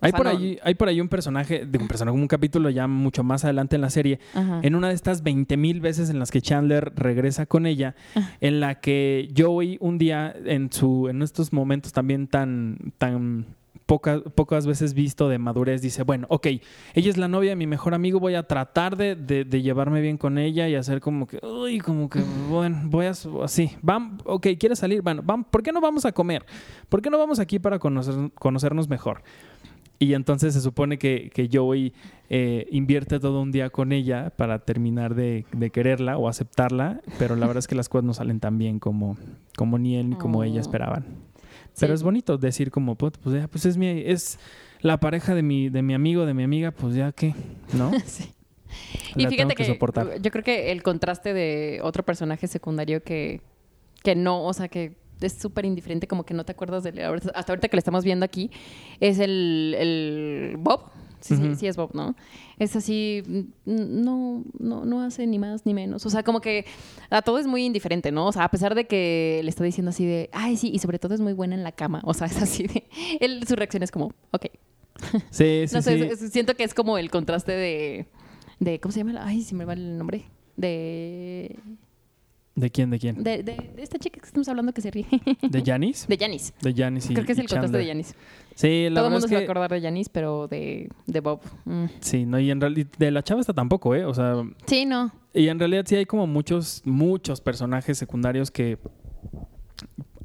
Hay 0.00 0.12
por, 0.12 0.24
no- 0.24 0.30
ahí, 0.30 0.58
hay 0.64 0.74
por 0.74 0.88
ahí 0.88 1.00
un 1.00 1.08
personaje, 1.08 1.64
de 1.66 1.78
un 1.78 1.86
personaje, 1.86 2.16
un 2.16 2.26
capítulo 2.26 2.68
ya 2.70 2.86
mucho 2.88 3.22
más 3.22 3.44
adelante 3.44 3.76
en 3.76 3.82
la 3.82 3.90
serie, 3.90 4.18
Ajá. 4.34 4.60
en 4.62 4.74
una 4.74 4.88
de 4.88 4.94
estas 4.94 5.22
20 5.22 5.56
mil 5.56 5.80
veces 5.80 6.10
en 6.10 6.18
las 6.18 6.30
que 6.30 6.40
Chandler 6.40 6.92
regresa 6.96 7.46
con 7.46 7.66
ella, 7.66 7.94
Ah. 8.16 8.32
en 8.40 8.60
la 8.60 8.80
que 8.80 9.28
Joey 9.36 9.76
un 9.80 9.98
día 9.98 10.34
en 10.44 10.72
su 10.72 11.08
en 11.08 11.22
estos 11.22 11.52
momentos 11.52 11.92
también 11.92 12.26
tan 12.28 12.78
tan 12.98 13.46
poca- 13.86 14.20
pocas 14.20 14.66
veces 14.66 14.94
visto 14.94 15.28
de 15.28 15.38
madurez 15.38 15.82
dice 15.82 16.02
bueno 16.04 16.26
ok 16.30 16.46
ella 16.94 17.10
es 17.10 17.16
la 17.16 17.28
novia 17.28 17.50
de 17.50 17.56
mi 17.56 17.66
mejor 17.66 17.94
amigo 17.94 18.18
voy 18.20 18.34
a 18.34 18.42
tratar 18.44 18.96
de, 18.96 19.14
de- 19.14 19.44
de 19.44 19.62
llevarme 19.62 20.00
bien 20.00 20.16
con 20.16 20.38
ella 20.38 20.68
y 20.68 20.74
hacer 20.74 21.00
como 21.00 21.26
que 21.26 21.38
uy 21.44 21.78
como 21.80 22.08
que 22.08 22.20
bueno 22.48 22.80
voy 22.86 23.06
a 23.06 23.12
así 23.42 23.70
vamos 23.82 24.22
ok 24.24 24.46
quieres 24.58 24.78
salir 24.78 25.02
bueno 25.02 25.22
vamos 25.24 25.46
¿por 25.50 25.62
qué 25.62 25.72
no 25.72 25.80
vamos 25.80 26.04
a 26.04 26.12
comer? 26.12 26.44
¿por 26.88 27.02
qué 27.02 27.10
no 27.10 27.18
vamos 27.18 27.38
aquí 27.38 27.58
para 27.58 27.78
conocer- 27.78 28.30
conocernos 28.34 28.88
mejor? 28.88 29.22
Y 30.00 30.14
entonces 30.14 30.52
se 30.54 30.60
supone 30.60 30.98
que, 30.98 31.30
que 31.32 31.48
Joey 31.50 31.92
eh, 32.28 32.66
invierte 32.72 33.20
todo 33.20 33.40
un 33.40 33.52
día 33.52 33.70
con 33.70 33.92
ella 33.92 34.30
para 34.36 34.58
terminar 34.58 35.14
de, 35.14 35.46
de 35.52 35.70
quererla 35.70 36.18
o 36.18 36.28
aceptarla, 36.28 37.00
pero 37.18 37.36
la 37.36 37.46
verdad 37.46 37.60
es 37.60 37.68
que 37.68 37.76
las 37.76 37.88
cosas 37.88 38.04
no 38.04 38.12
salen 38.12 38.40
tan 38.40 38.58
bien 38.58 38.80
como, 38.80 39.16
como 39.56 39.78
ni 39.78 39.96
él 39.96 40.10
ni 40.10 40.16
como 40.16 40.42
ella 40.42 40.56
Oh. 40.58 40.60
esperaban. 40.60 41.04
Pero 41.78 41.94
es 41.94 42.02
bonito 42.02 42.38
decir 42.38 42.70
como, 42.70 42.94
pues, 42.96 43.12
ya, 43.26 43.48
pues 43.48 43.66
es 43.66 43.76
mi, 43.76 43.88
es 43.88 44.38
la 44.80 44.98
pareja 45.00 45.34
de 45.34 45.42
mi, 45.42 45.68
de 45.68 45.82
mi 45.82 45.94
amigo, 45.94 46.26
de 46.26 46.34
mi 46.34 46.42
amiga, 46.42 46.70
pues 46.70 46.94
ya 46.94 47.12
qué, 47.12 47.34
¿no? 47.72 47.90
Sí. 48.06 48.30
La 49.14 49.22
Y 49.22 49.26
fíjate 49.26 49.54
que, 49.54 49.64
soportar. 49.64 50.20
yo 50.20 50.30
creo 50.32 50.42
que 50.42 50.72
el 50.72 50.82
contraste 50.82 51.32
de 51.32 51.78
otro 51.82 52.04
personaje 52.04 52.48
secundario 52.48 53.04
que, 53.04 53.40
que 54.02 54.16
no, 54.16 54.44
o 54.44 54.52
sea, 54.52 54.66
que 54.68 54.96
es 55.20 55.34
súper 55.34 55.64
indiferente, 55.64 56.06
como 56.08 56.24
que 56.24 56.34
no 56.34 56.44
te 56.44 56.52
acuerdas 56.52 56.82
de 56.82 56.90
él, 56.90 57.00
hasta 57.34 57.52
ahorita 57.52 57.68
que 57.68 57.76
lo 57.76 57.78
estamos 57.78 58.04
viendo 58.04 58.24
aquí, 58.24 58.50
es 59.00 59.18
el, 59.20 59.76
el 59.78 60.56
Bob. 60.58 60.90
Sí, 61.24 61.36
sí, 61.36 61.54
sí 61.56 61.66
es 61.66 61.76
Bob, 61.76 61.94
¿no? 61.94 62.14
Es 62.58 62.76
así, 62.76 63.22
no, 63.64 64.44
no, 64.58 64.84
no 64.84 65.00
hace 65.02 65.26
ni 65.26 65.38
más 65.38 65.64
ni 65.64 65.72
menos. 65.72 66.04
O 66.04 66.10
sea, 66.10 66.22
como 66.22 66.40
que 66.40 66.66
a 67.08 67.22
todo 67.22 67.38
es 67.38 67.46
muy 67.46 67.64
indiferente, 67.64 68.12
¿no? 68.12 68.26
O 68.26 68.32
sea, 68.32 68.44
a 68.44 68.50
pesar 68.50 68.74
de 68.74 68.86
que 68.86 69.40
le 69.42 69.48
está 69.48 69.64
diciendo 69.64 69.88
así 69.90 70.04
de, 70.04 70.28
ay, 70.32 70.56
sí, 70.58 70.70
y 70.72 70.78
sobre 70.80 70.98
todo 70.98 71.14
es 71.14 71.20
muy 71.20 71.32
buena 71.32 71.54
en 71.54 71.62
la 71.64 71.72
cama. 71.72 72.02
O 72.04 72.12
sea, 72.12 72.26
es 72.26 72.36
así 72.42 72.64
de, 72.66 72.84
él, 73.20 73.42
su 73.48 73.56
reacción 73.56 73.82
es 73.82 73.90
como, 73.90 74.12
ok, 74.32 74.46
Sí, 75.30 75.64
sí, 75.66 75.74
no 75.74 75.80
sé, 75.82 75.96
sí. 75.96 76.02
es- 76.02 76.22
es- 76.22 76.32
siento 76.32 76.54
que 76.56 76.64
es 76.64 76.74
como 76.74 76.98
el 76.98 77.10
contraste 77.10 77.52
de, 77.52 78.06
de 78.60 78.78
¿cómo 78.80 78.92
se 78.92 79.00
llama? 79.00 79.14
la- 79.14 79.26
Ay, 79.26 79.40
si 79.42 79.54
me 79.54 79.64
va 79.64 79.72
el 79.72 79.96
nombre. 79.98 80.24
De, 80.56 81.58
¿De 82.56 82.70
quién, 82.70 82.90
de 82.90 82.98
quién? 83.00 83.22
de, 83.24 83.42
de- 83.42 83.72
de 83.74 83.82
esta 83.82 83.98
chica 83.98 84.20
que 84.20 84.26
estamos 84.26 84.48
hablando 84.48 84.72
que 84.72 84.80
se 84.80 84.90
ríe. 84.90 85.06
¿De 85.42 85.62
Janice? 85.64 86.06
De 86.06 86.16
Janice. 86.16 86.52
De 86.62 86.72
Janice 86.72 87.12
y 87.12 87.14
Creo 87.14 87.26
que 87.26 87.32
es 87.32 87.38
el 87.38 87.48
contraste 87.48 87.78
de. 87.78 87.86
Janice. 87.86 88.14
Sí, 88.54 88.88
la 88.90 89.00
Todo 89.00 89.06
el 89.06 89.12
mundo 89.12 89.26
es 89.26 89.28
se 89.30 89.34
va 89.34 89.40
a 89.40 89.44
acordar 89.44 89.70
de 89.72 89.80
Janice, 89.80 90.10
pero 90.12 90.46
de, 90.46 90.88
de 91.06 91.20
Bob. 91.20 91.40
mm. 91.64 91.84
Sí, 92.00 92.24
no, 92.26 92.38
y 92.38 92.50
en 92.52 92.60
realidad 92.60 92.88
de 92.96 93.10
la 93.10 93.22
chava 93.24 93.40
está 93.40 93.52
tampoco, 93.52 93.94
¿eh? 93.96 94.04
O 94.04 94.14
sea, 94.14 94.34
Sí, 94.66 94.84
no. 94.86 95.12
Y 95.32 95.48
en 95.48 95.58
realidad 95.58 95.84
sí 95.84 95.96
hay 95.96 96.06
como 96.06 96.28
muchos, 96.28 96.80
muchos 96.84 97.40
personajes 97.40 97.98
secundarios 97.98 98.52
que 98.52 98.78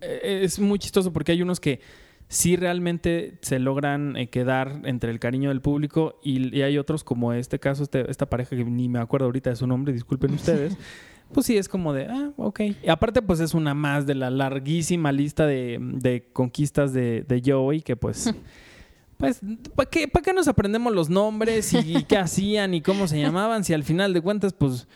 eh, 0.01 0.41
es 0.43 0.59
muy 0.59 0.79
chistoso 0.79 1.11
porque 1.11 1.31
hay 1.31 1.41
unos 1.41 1.59
que 1.59 1.79
sí 2.27 2.55
realmente 2.55 3.39
se 3.41 3.57
logran 3.57 4.15
eh, 4.15 4.29
quedar 4.29 4.81
entre 4.85 5.09
el 5.11 5.19
cariño 5.19 5.49
del 5.49 5.61
público 5.61 6.19
y, 6.23 6.55
y 6.55 6.61
hay 6.61 6.77
otros 6.77 7.03
como 7.03 7.33
este 7.33 7.59
caso, 7.59 7.81
este- 7.83 8.09
esta 8.09 8.27
pareja 8.29 8.55
que 8.55 8.63
ni 8.63 8.87
me 8.87 8.99
acuerdo 8.99 9.25
ahorita 9.25 9.49
de 9.49 9.55
su 9.55 9.65
nombre, 9.65 9.93
disculpen 9.93 10.33
ustedes. 10.35 10.77
Pues 11.33 11.45
sí, 11.45 11.57
es 11.57 11.69
como 11.69 11.93
de, 11.93 12.07
ah, 12.07 12.31
ok. 12.37 12.61
Y 12.83 12.89
aparte, 12.89 13.21
pues 13.21 13.39
es 13.39 13.53
una 13.53 13.73
más 13.73 14.07
de 14.07 14.15
la 14.15 14.29
larguísima 14.29 15.11
lista 15.11 15.45
de, 15.45 15.77
de 15.79 16.27
conquistas 16.33 16.91
de, 16.91 17.23
de 17.27 17.41
Joey, 17.45 17.81
que 17.81 17.95
pues, 17.95 18.33
pues, 19.17 19.41
¿para 19.75 19.89
qué, 19.89 20.07
¿para 20.07 20.23
qué 20.23 20.33
nos 20.33 20.47
aprendemos 20.47 20.93
los 20.93 21.09
nombres 21.09 21.73
y, 21.73 22.03
qué 22.07 22.17
hacían 22.17 22.73
y 22.73 22.81
cómo 22.81 23.07
se 23.07 23.19
llamaban? 23.19 23.63
Si 23.63 23.73
al 23.73 23.83
final 23.83 24.13
de 24.13 24.21
cuentas, 24.21 24.53
pues, 24.53 24.87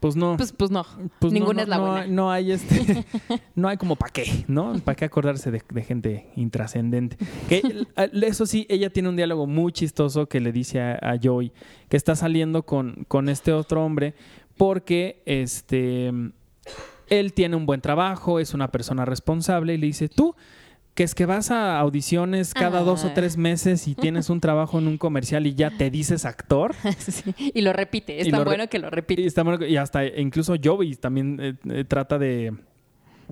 pues 0.00 0.16
no. 0.16 0.36
Pues, 0.36 0.52
pues 0.52 0.72
no. 0.72 0.84
Pues 1.20 1.32
Ninguna 1.32 1.58
no, 1.58 1.62
es 1.62 1.68
la 1.68 1.76
no 1.76 1.86
buena. 1.86 2.06
No 2.08 2.32
hay 2.32 2.50
este, 2.50 3.04
no 3.54 3.68
hay 3.68 3.76
como 3.76 3.94
para 3.94 4.12
qué, 4.12 4.44
¿no? 4.48 4.72
Para 4.84 4.96
qué 4.96 5.04
acordarse 5.04 5.52
de, 5.52 5.62
de 5.72 5.82
gente 5.84 6.30
intrascendente. 6.34 7.16
Que 7.48 7.86
eso 8.22 8.44
sí, 8.44 8.66
ella 8.68 8.90
tiene 8.90 9.08
un 9.08 9.16
diálogo 9.16 9.46
muy 9.46 9.72
chistoso 9.72 10.26
que 10.26 10.40
le 10.40 10.50
dice 10.50 10.80
a, 10.80 10.98
a 11.00 11.18
Joey 11.22 11.52
que 11.88 11.96
está 11.96 12.16
saliendo 12.16 12.64
con, 12.64 13.04
con 13.08 13.28
este 13.28 13.52
otro 13.52 13.84
hombre 13.84 14.14
porque 14.60 15.22
este 15.24 16.12
él 17.08 17.32
tiene 17.32 17.56
un 17.56 17.64
buen 17.64 17.80
trabajo, 17.80 18.38
es 18.40 18.52
una 18.52 18.68
persona 18.70 19.06
responsable 19.06 19.72
y 19.72 19.78
le 19.78 19.86
dice, 19.86 20.10
tú 20.10 20.36
que 20.94 21.02
es 21.04 21.14
que 21.14 21.24
vas 21.24 21.50
a 21.50 21.78
audiciones 21.78 22.52
cada 22.52 22.80
dos 22.80 23.04
o 23.04 23.08
Ah. 23.08 23.14
tres 23.14 23.38
meses 23.38 23.88
y 23.88 23.94
tienes 23.94 24.28
un 24.28 24.38
trabajo 24.40 24.78
en 24.78 24.86
un 24.86 24.98
comercial 24.98 25.46
y 25.46 25.54
ya 25.54 25.70
te 25.70 25.88
dices 25.90 26.26
actor. 26.26 26.74
Sí, 26.98 27.32
Y 27.54 27.62
lo 27.62 27.72
repite. 27.72 28.20
Es 28.20 28.26
Y 28.26 28.30
tan 28.30 28.40
re- 28.40 28.44
bueno 28.44 28.68
que 28.68 28.78
lo 28.78 28.90
repite. 28.90 29.22
Y, 29.22 29.26
está 29.26 29.42
bueno- 29.44 29.64
y 29.64 29.76
hasta 29.78 30.04
incluso 30.04 30.54
Joey 30.62 30.96
también 30.96 31.38
eh, 31.40 31.54
eh, 31.70 31.84
trata 31.84 32.18
de, 32.18 32.52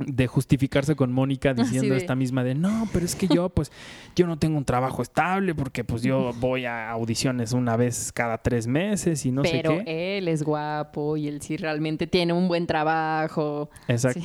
de 0.07 0.27
justificarse 0.27 0.97
con 0.97 1.13
Mónica 1.13 1.55
diciendo 1.55 1.95
de- 1.95 2.01
esta 2.01 2.15
misma 2.15 2.45
de 2.45 2.55
no, 2.55 2.89
pero 2.93 3.05
es 3.05 3.15
que 3.15 3.29
yo 3.29 3.49
pues 3.49 3.71
yo 4.17 4.27
no 4.27 4.39
tengo 4.39 4.57
un 4.59 4.65
trabajo 4.65 5.03
estable 5.03 5.55
porque 5.55 5.85
pues 5.85 6.03
yo 6.03 6.33
voy 6.41 6.65
a 6.65 6.91
audiciones 6.91 7.53
una 7.53 7.77
vez 7.77 8.13
cada 8.13 8.39
tres 8.39 8.67
meses 8.67 9.25
y 9.27 9.31
no 9.33 9.43
pero 9.43 9.79
sé 9.79 9.85
qué. 9.85 10.19
él 10.19 10.29
es 10.29 10.43
guapo 10.43 11.17
y 11.17 11.29
él 11.29 11.41
sí 11.43 11.57
realmente 11.57 12.07
tiene 12.07 12.33
un 12.33 12.49
buen 12.49 12.67
trabajo. 12.67 13.71
Exacto. 13.89 14.21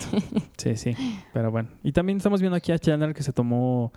Sí. 0.57 0.75
sí, 0.75 0.95
Pero 1.33 1.51
bueno. 1.51 1.69
Y 1.83 1.91
también 1.91 2.17
estamos 2.17 2.39
viendo 2.41 2.55
aquí 2.55 2.71
a 2.71 2.79
Chandler 2.79 3.13
que 3.13 3.23
se 3.23 3.33
tomó 3.33 3.91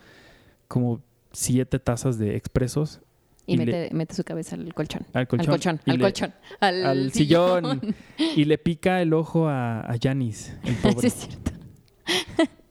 como 0.68 1.00
siete 1.32 1.78
tazas 1.78 2.18
de 2.18 2.34
expresos 2.36 3.00
Y, 3.46 3.54
Y 3.54 3.58
mete, 3.58 3.90
mete 3.92 4.14
su 4.14 4.24
cabeza 4.24 4.56
al 4.56 4.74
colchón. 4.74 5.02
al 5.12 5.28
colchón. 5.28 5.46
Al 5.48 5.52
colchón, 5.54 5.80
al 5.86 5.96
le- 5.98 6.02
colchón. 6.02 6.34
Al, 6.60 6.86
al 6.86 7.12
sillón. 7.12 7.94
y 8.34 8.44
le 8.44 8.58
pica 8.58 9.00
el 9.02 9.12
ojo 9.12 9.48
a, 9.48 9.80
a 9.82 9.94
Janis, 10.02 10.52
el 10.64 10.74
Sí, 11.00 11.06
es 11.06 11.14
cierto. 11.14 11.52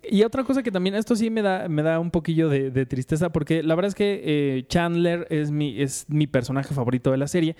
Y 0.09 0.23
otra 0.23 0.43
cosa 0.43 0.61
que 0.61 0.71
también, 0.71 0.95
esto 0.95 1.15
sí 1.15 1.29
me 1.29 1.41
da, 1.41 1.67
me 1.67 1.81
da 1.81 1.99
un 1.99 2.11
poquillo 2.11 2.47
de, 2.47 2.69
de 2.69 2.85
tristeza, 2.85 3.31
porque 3.31 3.63
la 3.63 3.75
verdad 3.75 3.89
es 3.89 3.95
que 3.95 4.21
eh, 4.23 4.65
Chandler 4.67 5.25
es 5.29 5.51
mi, 5.51 5.81
es 5.81 6.05
mi 6.09 6.27
personaje 6.27 6.73
favorito 6.73 7.11
de 7.11 7.17
la 7.17 7.27
serie. 7.27 7.55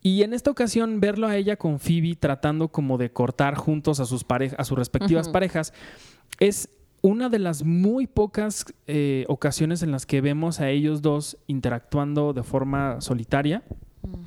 Y 0.00 0.22
en 0.22 0.32
esta 0.32 0.50
ocasión, 0.50 1.00
verlo 1.00 1.28
a 1.28 1.36
ella 1.36 1.56
con 1.56 1.78
Phoebe 1.78 2.16
tratando 2.16 2.68
como 2.68 2.98
de 2.98 3.10
cortar 3.10 3.54
juntos 3.54 4.00
a 4.00 4.04
sus, 4.04 4.24
parejas, 4.24 4.58
a 4.58 4.64
sus 4.64 4.76
respectivas 4.78 5.28
parejas, 5.28 5.72
es 6.40 6.68
una 7.02 7.28
de 7.28 7.38
las 7.38 7.64
muy 7.64 8.06
pocas 8.06 8.64
eh, 8.86 9.24
ocasiones 9.28 9.82
en 9.82 9.90
las 9.92 10.06
que 10.06 10.20
vemos 10.20 10.60
a 10.60 10.70
ellos 10.70 11.02
dos 11.02 11.36
interactuando 11.46 12.32
de 12.32 12.42
forma 12.42 13.00
solitaria. 13.00 13.62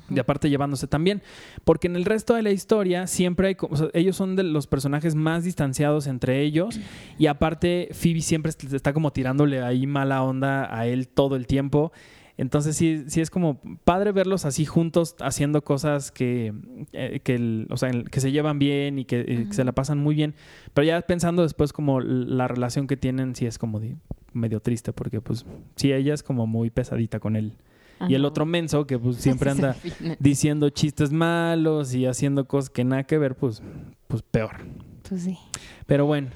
Y 0.08 0.18
aparte 0.18 0.48
llevándose 0.48 0.86
también. 0.86 1.22
Porque 1.64 1.86
en 1.86 1.96
el 1.96 2.04
resto 2.04 2.34
de 2.34 2.42
la 2.42 2.50
historia 2.50 3.06
siempre 3.06 3.48
hay... 3.48 3.56
o 3.60 3.76
sea, 3.76 3.88
ellos 3.92 4.16
son 4.16 4.36
de 4.36 4.42
los 4.42 4.66
personajes 4.66 5.14
más 5.14 5.44
distanciados 5.44 6.06
entre 6.06 6.40
ellos. 6.42 6.80
Y 7.18 7.26
aparte 7.26 7.88
Phoebe 7.92 8.20
siempre 8.22 8.50
est- 8.50 8.64
está 8.72 8.92
como 8.92 9.12
tirándole 9.12 9.62
ahí 9.62 9.86
mala 9.86 10.22
onda 10.22 10.74
a 10.76 10.86
él 10.86 11.08
todo 11.08 11.36
el 11.36 11.46
tiempo. 11.46 11.92
Entonces 12.38 12.76
sí, 12.76 13.04
sí 13.06 13.22
es 13.22 13.30
como 13.30 13.60
padre 13.84 14.12
verlos 14.12 14.44
así 14.44 14.66
juntos 14.66 15.16
haciendo 15.20 15.64
cosas 15.64 16.12
que, 16.12 16.52
eh, 16.92 17.20
que, 17.24 17.34
el- 17.34 17.66
o 17.70 17.76
sea, 17.78 17.90
que 17.90 18.20
se 18.20 18.30
llevan 18.30 18.58
bien 18.58 18.98
y 18.98 19.04
que, 19.06 19.20
eh, 19.20 19.46
que 19.48 19.54
se 19.54 19.64
la 19.64 19.72
pasan 19.72 19.98
muy 19.98 20.14
bien. 20.14 20.34
Pero 20.74 20.86
ya 20.86 21.00
pensando 21.00 21.42
después 21.42 21.72
como 21.72 22.00
la 22.00 22.46
relación 22.46 22.86
que 22.86 22.96
tienen 22.96 23.34
sí 23.34 23.46
es 23.46 23.58
como 23.58 23.80
de- 23.80 23.96
medio 24.34 24.60
triste 24.60 24.92
porque 24.92 25.22
pues 25.22 25.46
sí, 25.76 25.92
ella 25.92 26.12
es 26.12 26.22
como 26.22 26.46
muy 26.46 26.68
pesadita 26.70 27.20
con 27.20 27.36
él. 27.36 27.54
Y 28.08 28.14
el 28.14 28.24
otro 28.24 28.44
menso 28.46 28.86
que 28.86 28.98
pues 28.98 29.16
siempre 29.22 29.52
Sí, 29.52 29.56
anda 29.62 29.76
diciendo 30.18 30.68
chistes 30.70 31.10
malos 31.12 31.94
y 31.94 32.06
haciendo 32.06 32.46
cosas 32.46 32.70
que 32.70 32.84
nada 32.84 33.04
que 33.04 33.18
ver, 33.18 33.34
pues, 33.36 33.62
pues 34.08 34.22
peor. 34.22 34.66
Pues 35.08 35.22
sí. 35.22 35.38
Pero 35.86 36.06
bueno. 36.06 36.28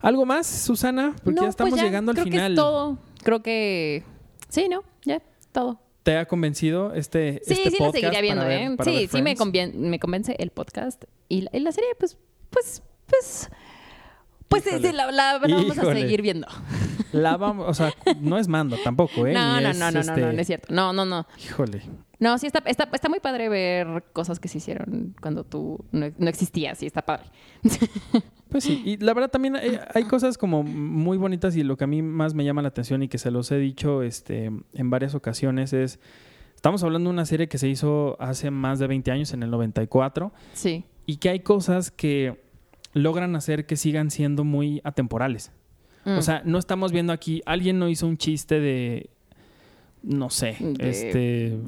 ¿Algo 0.00 0.24
más, 0.26 0.46
Susana? 0.46 1.14
Porque 1.24 1.36
No, 1.36 1.42
ya 1.44 1.48
estamos 1.48 1.70
pues 1.72 1.82
llegando 1.82 2.10
al 2.10 2.16
creo 2.16 2.24
final. 2.24 2.46
Que 2.48 2.52
es 2.52 2.56
todo. 2.56 2.98
Creo 3.22 3.42
que. 3.42 4.04
Sí, 4.48 4.68
¿no? 4.68 4.82
Ya, 5.04 5.20
todo. 5.52 5.80
¿Te 6.02 6.16
ha 6.16 6.26
convencido 6.26 6.94
este, 6.94 7.40
Sí, 7.44 7.54
este 7.54 7.70
sí, 7.70 7.76
lo 7.80 7.86
podcast 7.86 7.94
seguiría 7.96 8.20
viendo, 8.20 8.42
para 8.42 8.48
ver- 8.54 8.72
¿eh? 8.72 8.76
para 8.76 8.90
Sí, 8.92 9.08
sí, 9.10 9.22
me, 9.22 9.34
me 9.90 9.98
convence 9.98 10.36
el 10.38 10.50
podcast. 10.50 11.02
Y 11.28 11.40
la, 11.42 11.50
y 11.52 11.58
la 11.60 11.72
serie, 11.72 11.90
pues, 11.98 12.16
pues, 12.50 12.82
pues. 13.06 13.50
Pues 14.48 14.62
sí, 14.62 14.70
la, 14.92 15.10
la- 15.10 15.10
la 15.10 15.38
vamos 15.40 15.76
a 15.78 15.92
seguir 15.92 16.22
viendo. 16.22 16.46
La 17.12 17.36
vamos, 17.36 17.66
o 17.68 17.74
sea, 17.74 17.92
no 18.20 18.38
es 18.38 18.48
mando 18.48 18.76
tampoco, 18.82 19.26
¿eh? 19.26 19.32
No, 19.32 19.60
no, 19.60 19.68
es, 19.68 19.78
no, 19.78 19.90
no, 19.90 20.00
este, 20.00 20.12
no, 20.20 20.26
no, 20.26 20.32
no 20.32 20.40
es 20.40 20.46
cierto. 20.46 20.74
No, 20.74 20.92
no, 20.92 21.04
no. 21.04 21.26
Híjole. 21.44 21.82
No, 22.18 22.38
sí, 22.38 22.46
está, 22.46 22.62
está, 22.66 22.88
está 22.92 23.08
muy 23.08 23.20
padre 23.20 23.48
ver 23.48 24.04
cosas 24.12 24.40
que 24.40 24.48
se 24.48 24.58
hicieron 24.58 25.14
cuando 25.20 25.44
tú 25.44 25.84
no, 25.92 26.06
no 26.18 26.28
existías. 26.28 26.78
Sí, 26.78 26.86
está 26.86 27.02
padre. 27.02 27.26
Pues 28.48 28.62
sí, 28.62 28.80
y 28.84 28.96
la 28.98 29.12
verdad 29.12 29.28
también 29.28 29.56
hay, 29.56 29.76
hay 29.92 30.04
cosas 30.04 30.38
como 30.38 30.62
muy 30.62 31.18
bonitas 31.18 31.56
y 31.56 31.64
lo 31.64 31.76
que 31.76 31.82
a 31.82 31.88
mí 31.88 32.00
más 32.00 32.32
me 32.32 32.44
llama 32.44 32.62
la 32.62 32.68
atención 32.68 33.02
y 33.02 33.08
que 33.08 33.18
se 33.18 33.32
los 33.32 33.50
he 33.50 33.58
dicho 33.58 34.02
este, 34.04 34.44
en 34.44 34.88
varias 34.90 35.16
ocasiones 35.16 35.72
es, 35.72 35.98
estamos 36.54 36.84
hablando 36.84 37.10
de 37.10 37.14
una 37.14 37.26
serie 37.26 37.48
que 37.48 37.58
se 37.58 37.66
hizo 37.68 38.16
hace 38.20 38.52
más 38.52 38.78
de 38.78 38.86
20 38.86 39.10
años, 39.10 39.32
en 39.34 39.42
el 39.42 39.50
94, 39.50 40.32
Sí. 40.52 40.84
y 41.06 41.16
que 41.16 41.30
hay 41.30 41.40
cosas 41.40 41.90
que 41.90 42.40
logran 42.92 43.34
hacer 43.34 43.66
que 43.66 43.74
sigan 43.76 44.12
siendo 44.12 44.44
muy 44.44 44.80
atemporales. 44.84 45.50
Mm. 46.06 46.16
O 46.18 46.22
sea, 46.22 46.40
no 46.44 46.56
estamos 46.58 46.90
viendo 46.92 47.12
aquí, 47.12 47.42
alguien 47.44 47.78
no 47.78 47.88
hizo 47.90 48.06
un 48.06 48.16
chiste 48.16 48.60
de, 48.60 49.10
no 50.02 50.30
sé, 50.30 50.56
De- 50.60 50.88
este... 50.88 51.58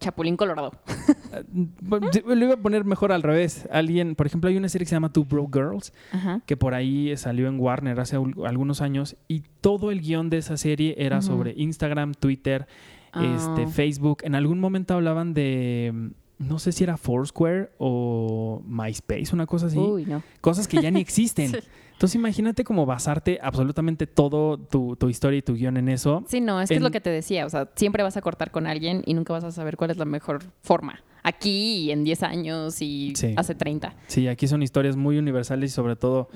Chapulín 0.00 0.36
Colorado. 0.36 0.72
Lo 2.26 2.36
iba 2.44 2.54
a 2.54 2.56
poner 2.56 2.84
mejor 2.84 3.12
al 3.12 3.22
revés. 3.22 3.68
Alguien, 3.70 4.14
por 4.16 4.26
ejemplo, 4.26 4.50
hay 4.50 4.56
una 4.56 4.68
serie 4.68 4.84
que 4.84 4.88
se 4.88 4.96
llama 4.96 5.12
Two 5.12 5.24
Broke 5.24 5.56
Girls, 5.58 5.92
Ajá. 6.10 6.40
que 6.46 6.56
por 6.56 6.74
ahí 6.74 7.16
salió 7.16 7.46
en 7.48 7.60
Warner 7.60 8.00
hace 8.00 8.16
algunos 8.16 8.80
años, 8.80 9.16
y 9.28 9.42
todo 9.60 9.90
el 9.92 10.00
guion 10.00 10.28
de 10.30 10.38
esa 10.38 10.56
serie 10.56 10.94
era 10.98 11.22
sobre 11.22 11.54
Instagram, 11.56 12.14
Twitter, 12.14 12.66
este, 13.14 13.62
Ah. 13.64 13.68
Facebook. 13.72 14.18
En 14.24 14.34
algún 14.34 14.58
momento 14.58 14.94
hablaban 14.94 15.34
de, 15.34 16.10
no 16.38 16.58
sé 16.58 16.72
si 16.72 16.82
era 16.82 16.96
Foursquare 16.96 17.70
o 17.78 18.62
MySpace, 18.66 19.32
una 19.32 19.46
cosa 19.46 19.66
así. 19.66 19.78
Uy, 19.78 20.04
no. 20.06 20.22
Cosas 20.40 20.66
que 20.66 20.82
ya 20.82 20.90
ni 20.90 21.00
existen. 21.00 21.50
Sí. 21.50 21.58
Entonces 22.02 22.16
imagínate 22.16 22.64
como 22.64 22.84
basarte 22.84 23.38
absolutamente 23.40 24.08
todo 24.08 24.58
tu, 24.58 24.96
tu 24.96 25.08
historia 25.08 25.38
y 25.38 25.42
tu 25.42 25.54
guion 25.54 25.76
en 25.76 25.88
eso. 25.88 26.24
Sí, 26.26 26.40
no, 26.40 26.60
es 26.60 26.68
que 26.68 26.74
es 26.74 26.78
En- 26.78 26.82
lo 26.82 26.90
que 26.90 27.00
te 27.00 27.10
decía. 27.10 27.46
O 27.46 27.48
sea, 27.48 27.68
siempre 27.76 28.02
vas 28.02 28.16
a 28.16 28.22
cortar 28.22 28.50
con 28.50 28.66
alguien 28.66 29.04
y 29.06 29.14
nunca 29.14 29.32
vas 29.34 29.44
a 29.44 29.52
saber 29.52 29.76
cuál 29.76 29.92
es 29.92 29.98
la 29.98 30.04
mejor 30.04 30.42
forma. 30.62 30.98
Aquí 31.24 31.76
y 31.84 31.90
en 31.92 32.02
10 32.02 32.24
años 32.24 32.82
y 32.82 33.12
Sí. 33.14 33.34
hace 33.36 33.54
30. 33.54 33.94
Sí, 34.08 34.26
aquí 34.26 34.48
son 34.48 34.60
historias 34.64 34.96
muy 34.96 35.16
universales 35.18 35.70
y 35.70 35.72
sobre 35.72 35.94
todo 35.94 36.28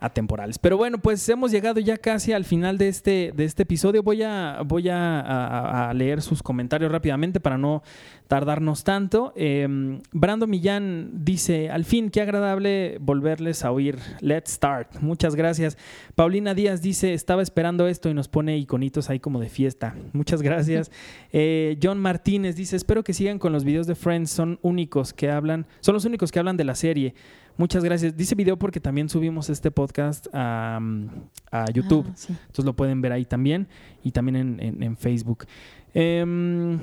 atemporales. 0.00 0.58
Pero 0.58 0.78
bueno, 0.78 0.96
pues 0.96 1.28
hemos 1.28 1.50
llegado 1.50 1.78
ya 1.80 1.98
casi 1.98 2.32
al 2.32 2.46
final 2.46 2.78
de 2.78 2.88
este, 2.88 3.32
de 3.36 3.44
este 3.44 3.64
episodio. 3.64 4.02
Voy, 4.02 4.22
a, 4.22 4.62
voy 4.64 4.88
a, 4.88 5.20
a- 5.20 5.90
a 5.90 5.92
leer 5.94 6.22
sus 6.22 6.42
comentarios 6.42 6.90
rápidamente 6.90 7.38
para 7.38 7.58
no 7.58 7.82
tardarnos 8.28 8.82
tanto. 8.82 9.34
Eh, 9.36 9.68
Brando 10.12 10.46
Millán 10.46 11.10
dice, 11.24 11.68
al 11.68 11.84
fin, 11.84 12.08
qué 12.10 12.22
agradable 12.22 12.96
volverles 12.98 13.62
a 13.66 13.72
oír. 13.72 13.98
Let's 14.20 14.52
start. 14.52 14.94
Muchas 15.10 15.34
gracias. 15.34 15.76
Paulina 16.14 16.54
Díaz 16.54 16.82
dice, 16.82 17.14
estaba 17.14 17.42
esperando 17.42 17.88
esto 17.88 18.08
y 18.08 18.14
nos 18.14 18.28
pone 18.28 18.56
iconitos 18.56 19.10
ahí 19.10 19.18
como 19.18 19.40
de 19.40 19.48
fiesta. 19.48 19.96
Muchas 20.12 20.40
gracias. 20.40 20.90
Eh, 21.32 21.76
John 21.82 21.98
Martínez 21.98 22.54
dice, 22.54 22.76
espero 22.76 23.02
que 23.02 23.12
sigan 23.12 23.38
con 23.40 23.52
los 23.52 23.64
videos 23.64 23.86
de 23.88 23.94
Friends. 23.96 24.30
Son 24.30 24.58
únicos 24.62 25.12
que 25.12 25.28
hablan, 25.30 25.66
son 25.80 25.94
los 25.94 26.04
únicos 26.04 26.30
que 26.30 26.38
hablan 26.38 26.56
de 26.56 26.62
la 26.64 26.74
serie. 26.76 27.14
Muchas 27.56 27.82
gracias. 27.82 28.16
Dice 28.16 28.34
video 28.36 28.56
porque 28.56 28.78
también 28.80 29.08
subimos 29.08 29.50
este 29.50 29.70
podcast 29.72 30.28
a, 30.32 30.78
mm, 30.80 31.06
a 31.50 31.64
YouTube. 31.72 32.06
Ah, 32.08 32.12
sí. 32.14 32.32
Entonces 32.40 32.64
lo 32.64 32.74
pueden 32.76 33.00
ver 33.00 33.10
ahí 33.12 33.24
también 33.24 33.66
y 34.04 34.12
también 34.12 34.36
en, 34.36 34.60
en- 34.60 34.82
en 34.82 34.96
Facebook. 34.96 35.44
Em, 35.92 36.78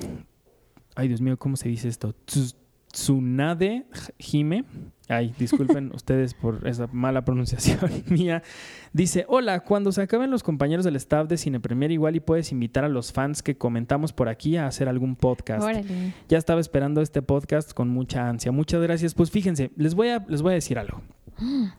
ay, 0.95 1.07
Dios 1.07 1.21
mío, 1.21 1.37
¿cómo 1.37 1.55
se 1.55 1.69
dice 1.69 1.87
esto? 1.87 2.13
Tsu- 2.27 2.55
Tsunade 2.91 3.85
Jime. 4.19 4.63
Ay, 5.09 5.33
disculpen 5.39 5.91
ustedes 5.95 6.33
por 6.33 6.67
esa 6.67 6.87
mala 6.91 7.23
pronunciación 7.23 7.79
mía. 8.07 8.43
Dice, 8.93 9.25
hola, 9.27 9.61
cuando 9.61 9.91
se 9.91 10.01
acaben 10.01 10.31
los 10.31 10.43
compañeros 10.43 10.83
del 10.85 10.95
staff 10.97 11.27
de 11.27 11.37
Cine 11.37 11.59
Premier, 11.59 11.91
igual 11.91 12.15
y 12.15 12.19
puedes 12.19 12.51
invitar 12.51 12.83
a 12.83 12.89
los 12.89 13.13
fans 13.13 13.41
que 13.41 13.57
comentamos 13.57 14.11
por 14.13 14.27
aquí 14.29 14.57
a 14.57 14.67
hacer 14.67 14.89
algún 14.89 15.15
podcast. 15.15 15.63
Órale. 15.63 16.13
Ya 16.27 16.37
estaba 16.37 16.59
esperando 16.59 17.01
este 17.01 17.21
podcast 17.21 17.73
con 17.73 17.89
mucha 17.89 18.27
ansia. 18.27 18.51
Muchas 18.51 18.81
gracias. 18.81 19.13
Pues 19.13 19.31
fíjense, 19.31 19.71
les 19.75 19.95
voy 19.95 20.09
a, 20.09 20.25
les 20.27 20.41
voy 20.41 20.51
a 20.51 20.55
decir 20.55 20.77
algo. 20.79 21.01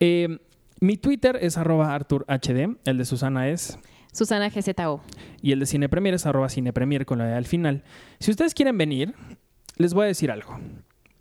Eh, 0.00 0.38
mi 0.80 0.96
Twitter 0.96 1.38
es 1.40 1.56
arroba 1.56 1.92
ArturHD, 1.92 2.76
el 2.84 2.98
de 2.98 3.04
Susana 3.04 3.48
es, 3.48 3.78
Susana 4.12 4.48
GZO. 4.48 5.02
y 5.42 5.50
el 5.50 5.58
de 5.58 5.66
Cine 5.66 5.88
Premier 5.88 6.14
es 6.14 6.24
arroba 6.24 6.48
Cine 6.48 6.72
Premier 6.72 7.04
con 7.04 7.18
la 7.18 7.30
E 7.30 7.34
al 7.34 7.46
final. 7.46 7.82
Si 8.20 8.30
ustedes 8.30 8.54
quieren 8.54 8.78
venir, 8.78 9.14
les 9.76 9.94
voy 9.94 10.04
a 10.04 10.06
decir 10.06 10.30
algo. 10.30 10.56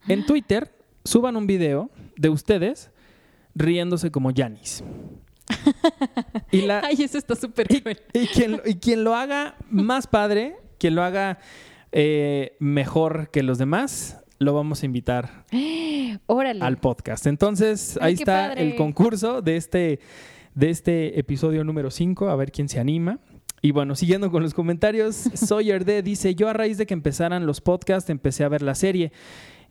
En 0.07 0.25
Twitter, 0.27 0.71
suban 1.08 1.38
un 1.38 1.48
video 1.48 1.89
de 2.17 2.30
ustedes 2.30 2.91
riéndose 3.56 4.12
como 4.12 4.32
Yanis. 4.32 4.84
Y 6.52 6.62
la, 6.62 6.82
Ay, 6.84 7.04
eso 7.04 7.17
está 7.17 7.36
súper 7.36 7.67
y, 7.70 7.84
y 8.17 8.28
quien, 8.28 8.62
y 8.65 8.76
quien 8.76 9.04
lo 9.04 9.15
haga 9.15 9.56
más 9.70 10.08
padre, 10.08 10.56
quien 10.78 10.96
lo 10.96 11.04
haga 11.04 11.39
eh, 11.91 12.56
mejor 12.60 13.30
que 13.32 13.43
los 13.43 13.58
demás, 13.58 14.24
lo 14.39 14.54
vamos 14.54 14.84
a 14.84 14.86
invitar 14.86 15.46
Órale. 16.28 16.63
al 16.63 16.78
podcast. 16.78 17.28
Entonces, 17.28 17.98
Ay, 18.02 18.08
ahí 18.10 18.13
está 18.13 18.50
padre. 18.50 18.63
el 18.70 18.76
concurso 18.76 19.41
de 19.41 19.58
este, 19.58 20.00
de 20.56 20.70
este 20.70 21.20
episodio 21.20 21.63
número 21.63 21.91
5, 21.91 22.30
a 22.30 22.36
ver 22.36 22.52
quién 22.52 22.70
se 22.70 22.80
anima. 22.80 23.20
Y 23.62 23.72
bueno, 23.72 23.96
siguiendo 23.96 24.32
con 24.32 24.43
los 24.43 24.54
comentarios, 24.54 25.15
Sawyer 25.34 25.84
D 25.84 26.02
dice, 26.02 26.36
yo 26.36 26.48
a 26.50 26.54
raíz 26.54 26.78
de 26.78 26.86
que 26.86 26.93
empezaran 26.93 27.46
los 27.46 27.62
podcasts 27.62 28.10
empecé 28.10 28.43
a 28.43 28.50
ver 28.50 28.62
la 28.62 28.76
serie. 28.76 29.12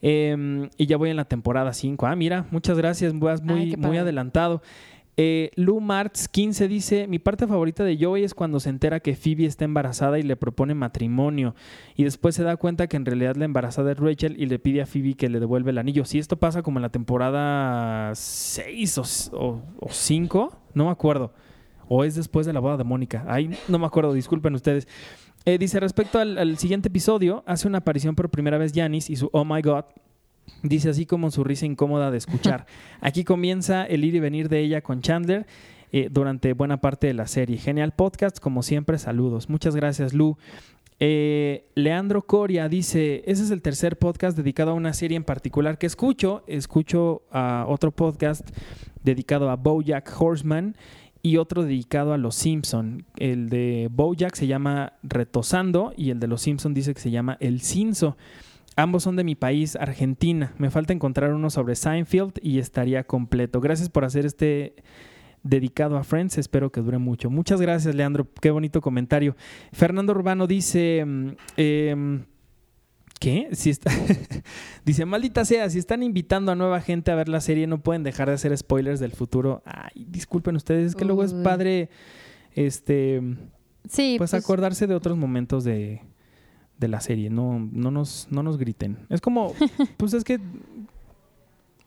Eh, 0.03 0.69
y 0.77 0.87
ya 0.87 0.97
voy 0.97 1.11
en 1.11 1.17
la 1.17 1.25
temporada 1.25 1.73
5. 1.73 2.07
Ah, 2.07 2.17
mira, 2.17 2.47
muchas 2.51 2.77
gracias, 2.79 3.19
vas 3.19 3.43
muy, 3.43 3.61
Ay, 3.61 3.71
qué 3.71 3.77
muy 3.77 3.99
adelantado. 3.99 4.63
Eh, 5.19 5.51
Lou 5.57 5.81
Martz 5.81 6.29
15 6.29 6.69
dice, 6.69 7.07
mi 7.07 7.19
parte 7.19 7.47
favorita 7.47 7.85
de 7.85 7.97
Joey 7.99 8.23
es 8.23 8.35
cuando 8.35 8.61
se 8.61 8.69
entera 8.69 9.01
que 9.01 9.17
Phoebe 9.17 9.47
está 9.47 9.65
embarazada 9.65 10.19
y 10.19 10.23
le 10.23 10.37
propone 10.37 10.75
matrimonio 10.75 11.55
y 11.97 12.05
después 12.05 12.35
se 12.35 12.43
da 12.43 12.59
cuenta 12.59 12.87
que 12.87 12.99
en 12.99 13.07
realidad 13.07 13.35
la 13.37 13.47
embarazada 13.47 13.93
es 13.93 13.99
Rachel 13.99 14.35
y 14.39 14.45
le 14.45 14.59
pide 14.59 14.83
a 14.83 14.87
Phoebe 14.87 15.15
que 15.15 15.31
le 15.31 15.41
devuelva 15.41 15.71
el 15.71 15.79
anillo. 15.79 16.05
Si 16.05 16.19
esto 16.19 16.37
pasa 16.37 16.63
como 16.63 16.79
en 16.79 16.83
la 16.83 16.91
temporada 16.91 18.15
6 18.15 18.99
o, 19.33 19.63
5, 19.89 20.59
no 20.75 20.85
me 20.85 20.91
acuerdo. 20.91 21.33
O 21.89 22.05
es 22.05 22.15
después 22.15 22.45
de 22.45 22.53
la 22.53 22.61
boda 22.61 22.77
de 22.77 22.85
Mónica. 22.85 23.25
Ay, 23.27 23.57
no 23.69 23.79
me 23.79 23.87
acuerdo, 23.87 24.13
disculpen 24.13 24.55
ustedes. 24.55 24.87
Eh, 25.47 25.59
dice, 25.59 25.81
respecto 25.81 26.19
al, 26.19 26.37
al 26.37 26.59
siguiente 26.59 26.89
episodio, 26.89 27.43
hace 27.47 27.67
una 27.67 27.79
aparición 27.79 28.15
por 28.15 28.29
primera 28.29 28.59
vez 28.59 28.73
Janice 28.75 29.13
y 29.13 29.17
su 29.17 29.31
Oh 29.33 29.45
My 29.45 29.63
God 29.63 29.85
Dice 30.63 30.91
así 30.91 31.07
como 31.07 31.31
su 31.31 31.45
risa 31.45 31.67
incómoda 31.67 32.11
de 32.11 32.19
escuchar. 32.19 32.67
Aquí 33.01 33.25
comienza 33.25 33.85
el 33.85 34.05
ir 34.05 34.15
y 34.15 34.21
venir 34.21 34.49
de 34.49 34.61
ella 34.61 34.81
con 34.81 35.03
Chandler 35.03 35.47
eh, 35.93 36.09
durante 36.11 36.53
buena 36.53 36.81
parte 36.81 37.07
de 37.07 37.15
la 37.15 37.27
serie. 37.27 37.59
Genial 37.59 37.93
podcast, 37.93 38.39
como 38.39 38.63
siempre, 38.63 38.99
saludos. 38.99 39.49
Muchas 39.49 39.77
gracias, 39.77 40.15
Lu. 40.15 40.37
Eh, 40.99 41.67
Leandro 41.75 42.23
Coria 42.23 42.69
dice, 42.69 43.23
ese 43.27 43.43
es 43.43 43.51
el 43.51 43.61
tercer 43.61 43.99
podcast 43.99 44.37
dedicado 44.37 44.71
a 44.71 44.75
una 44.75 44.95
serie 44.95 45.17
en 45.17 45.25
particular 45.25 45.79
que 45.79 45.87
escucho. 45.87 46.43
Escucho 46.47 47.23
a 47.31 47.67
otro 47.69 47.91
podcast 47.91 48.49
dedicado 49.03 49.51
a 49.51 49.57
Bojack 49.57 50.11
Horseman 50.19 50.75
y 51.27 51.39
otro 51.39 51.65
dedicado 51.65 52.13
a 52.13 52.19
Los 52.19 52.37
Simpson. 52.37 53.05
El 53.17 53.49
de 53.49 53.89
Bojack 53.91 54.37
se 54.37 54.47
llama 54.47 54.93
Retosando 55.03 55.93
y 55.97 56.11
el 56.11 56.21
de 56.21 56.29
Los 56.29 56.43
Simpson 56.43 56.73
dice 56.73 56.95
que 56.95 57.01
se 57.01 57.11
llama 57.11 57.37
El 57.41 57.63
Cinzo. 57.63 58.17
Ambos 58.77 59.03
son 59.03 59.17
de 59.17 59.25
mi 59.25 59.35
país, 59.35 59.75
Argentina. 59.75 60.55
Me 60.59 60.71
falta 60.71 60.93
encontrar 60.93 61.33
uno 61.33 61.51
sobre 61.51 61.75
Seinfeld 61.75 62.35
y 62.43 62.61
estaría 62.61 63.03
completo. 63.03 63.61
Gracias 63.61 63.89
por 63.89 64.05
hacer 64.05 64.25
este 64.25 64.77
dedicado 65.43 65.97
a 65.97 66.05
Friends. 66.05 66.39
Espero 66.39 66.71
que 66.71 66.81
dure 66.81 66.99
mucho. 66.99 67.29
Muchas 67.29 67.61
gracias, 67.61 67.97
Leandro. 67.97 68.29
Qué 68.41 68.53
bonito 68.53 68.81
comentario. 68.81 69.35
Fernando 69.73 70.13
Urbano 70.13 70.47
dice... 70.47 71.05
Mm, 71.05 71.31
em, 71.57 72.25
¿Qué? 73.19 73.49
Si 73.53 73.71
está... 73.71 73.91
Dice, 74.85 75.05
maldita 75.05 75.45
sea, 75.45 75.71
si 75.71 75.79
están 75.79 76.03
invitando 76.03 76.53
a 76.53 76.55
nueva 76.55 76.81
gente 76.81 77.11
a 77.11 77.15
ver 77.15 77.29
la 77.29 77.41
serie, 77.41 77.67
no 77.67 77.83
pueden 77.83 78.03
dejar 78.03 78.29
de 78.29 78.35
hacer 78.35 78.57
spoilers 78.57 79.01
del 79.01 79.13
futuro. 79.13 79.63
Ay, 79.65 80.07
disculpen 80.09 80.57
ustedes, 80.57 80.91
es 80.91 80.95
que 80.95 81.05
luego 81.05 81.25
es 81.25 81.33
padre, 81.33 81.89
este, 82.55 83.21
sí, 83.89 84.17
pues, 84.19 84.31
pues 84.31 84.45
acordarse 84.45 84.87
de 84.87 84.95
otros 84.95 85.17
momentos 85.17 85.65
de, 85.65 86.03
de 86.79 86.89
la 86.89 87.01
serie. 87.01 87.31
No, 87.31 87.59
no, 87.59 87.91
nos, 87.91 88.29
no 88.31 88.43
nos 88.43 88.59
griten. 88.59 88.99
Es 89.09 89.21
como, 89.21 89.53
pues 89.97 90.13
es 90.13 90.25
que, 90.25 90.39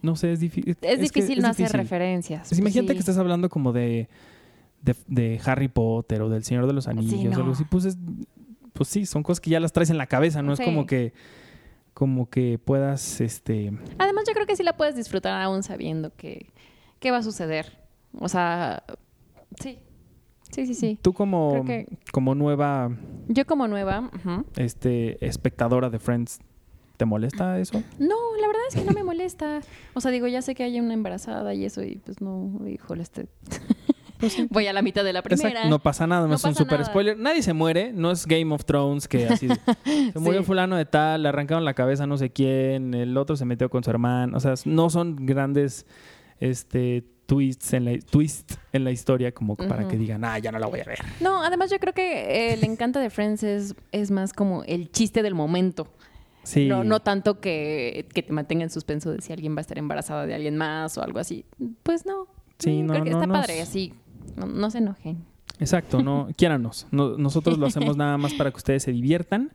no 0.02 0.16
sé, 0.16 0.34
es, 0.34 0.40
difícil. 0.40 0.78
Es, 0.82 1.00
difícil 1.00 1.42
no 1.42 1.50
hacer 1.50 1.72
referencias. 1.72 2.50
Pues 2.50 2.60
imagínate 2.60 2.94
que 2.94 3.00
estás 3.00 3.18
hablando 3.18 3.50
como 3.50 3.72
de, 3.72 4.10
de, 5.08 5.42
Harry 5.46 5.68
Potter 5.68 6.22
o 6.22 6.30
del 6.30 6.44
Señor 6.44 6.68
de 6.68 6.74
los 6.74 6.88
Anillos 6.88 7.36
o 7.36 7.40
algo 7.40 7.52
así. 7.52 7.66
Pues, 7.66 7.98
pues 8.80 8.88
sí, 8.88 9.06
son 9.06 9.24
cosas 9.24 9.42
que 9.42 9.50
ya 9.50 9.60
las 9.60 9.74
traes 9.74 9.90
en 9.90 9.98
la 9.98 10.08
cabeza, 10.08 10.42
no 10.42 10.54
es 10.54 10.62
como 10.62 10.86
que 10.86 11.12
como 11.94 12.30
que 12.30 12.58
puedas, 12.58 13.20
este... 13.20 13.74
Además 13.98 14.24
yo 14.26 14.34
creo 14.34 14.46
que 14.46 14.56
sí 14.56 14.64
la 14.64 14.78
puedes 14.78 14.96
disfrutar 14.96 15.42
aún 15.42 15.64
sabiendo 15.64 16.16
que, 16.16 16.50
que 17.00 17.12
va 17.12 17.18
a 17.18 17.24
suceder. 17.24 17.78
O 18.18 18.30
sea, 18.30 18.84
sí, 19.60 19.80
Sí, 20.50 20.66
sí, 20.66 20.74
sí. 20.74 20.98
Tú 21.02 21.12
como, 21.14 21.66
como 22.14 22.36
nueva... 22.36 22.90
Yo 23.28 23.46
como 23.46 23.68
nueva... 23.68 24.10
este, 24.56 25.24
espectadora 25.26 25.90
de 25.90 26.00
Friends, 26.00 26.40
¿te 26.96 27.04
molesta 27.04 27.60
eso? 27.60 27.84
No, 28.00 28.16
la 28.40 28.48
verdad 28.48 28.62
es 28.70 28.76
que 28.76 28.86
no 28.86 28.94
me 28.94 29.04
molesta. 29.04 29.60
O 29.94 30.00
sea, 30.00 30.10
digo, 30.10 30.26
ya 30.28 30.42
sé 30.42 30.56
que 30.56 30.64
hay 30.64 30.80
una 30.80 30.94
embarazada 30.94 31.54
y 31.54 31.66
eso 31.66 31.84
y 31.84 31.98
pues 31.98 32.22
no, 32.22 32.66
híjole, 32.66 33.04
este... 33.04 33.28
Pues 34.20 34.38
Voy 34.50 34.68
a 34.68 34.74
la 34.74 34.82
mitad 34.82 35.04
de 35.04 35.14
la 35.14 35.22
primera. 35.22 35.66
No 35.70 35.80
pasa 35.80 36.06
nada, 36.06 36.28
no, 36.28 36.36
es 36.36 36.44
un 36.44 36.56
super 36.56 36.84
spoiler. 36.84 37.18
Nadie 37.18 37.42
se 37.42 37.54
muere, 37.54 37.94
no 37.94 38.12
es 38.12 38.26
Game 38.26 38.54
of 38.54 38.66
Thrones 38.66 39.08
que 39.08 39.28
así 39.28 39.48
se 40.14 40.20
murió 40.20 40.44
fulano 40.44 40.76
de 40.76 40.86
tal, 40.86 41.24
le 41.24 41.30
arrancaron 41.30 41.64
la 41.64 41.74
cabeza 41.74 42.06
no 42.06 42.18
sé 42.18 42.30
quién, 42.30 42.94
el 42.94 43.16
otro 43.18 43.38
se 43.38 43.46
metió 43.46 43.70
con 43.70 43.84
su 43.84 43.90
hermano, 43.90 44.36
o 44.38 44.40
sea, 44.40 44.56
no 44.66 44.90
son 44.90 45.26
grandes 45.26 45.86
este 46.40 47.04
twists 47.26 47.74
en 47.74 47.86
la, 47.86 48.00
twist 48.00 48.54
en 48.74 48.84
la 48.84 48.92
historia 48.92 49.32
como 49.32 49.56
para 49.56 49.88
que 49.88 49.98
digan, 49.98 50.26
ah, 50.26 50.40
ya 50.40 50.52
no 50.52 50.60
la 50.60 50.68
voy 50.68 50.80
a 50.80 50.84
ver. 50.84 51.00
No, 51.22 51.44
además 51.44 51.70
yo 51.70 51.80
creo 51.80 51.94
que 51.94 52.54
el 52.54 52.64
encanto 52.64 53.00
de 53.00 53.10
Friends 53.10 53.44
es, 53.44 53.76
es 53.92 54.10
más 54.12 54.34
como 54.34 54.64
el 54.64 54.92
chiste 54.92 55.22
del 55.22 55.36
momento. 55.36 55.88
Sí. 56.44 56.68
No, 56.68 56.84
no 56.84 57.02
tanto 57.02 57.40
que, 57.40 58.08
que, 58.14 58.24
te 58.24 58.34
mantenga 58.34 58.64
en 58.64 58.72
suspenso 58.72 59.12
de 59.12 59.22
si 59.22 59.32
alguien 59.32 59.54
va 59.54 59.60
a 59.60 59.62
estar 59.62 59.78
embarazada 59.78 60.26
de 60.26 60.34
alguien 60.34 60.58
más 60.58 60.98
o 60.98 61.04
algo 61.04 61.20
así. 61.20 61.46
Pues 61.84 62.06
no. 62.08 62.28
Sí, 62.58 62.82
no, 62.82 62.94
creo 62.94 63.04
que 63.04 63.12
está 63.12 63.28
padre, 63.28 63.62
así. 63.62 63.94
No, 64.36 64.70
se 64.70 64.80
enojen. 64.80 65.24
Exacto, 65.60 66.02
no, 66.02 66.30
quiéranos. 66.38 66.88
nosotros 66.92 67.58
lo 67.58 67.66
hacemos 67.66 67.98
nada 67.98 68.18
más 68.18 68.34
para 68.34 68.52
que 68.52 68.58
ustedes 68.58 68.84
se 68.84 68.92
diviertan 68.92 69.52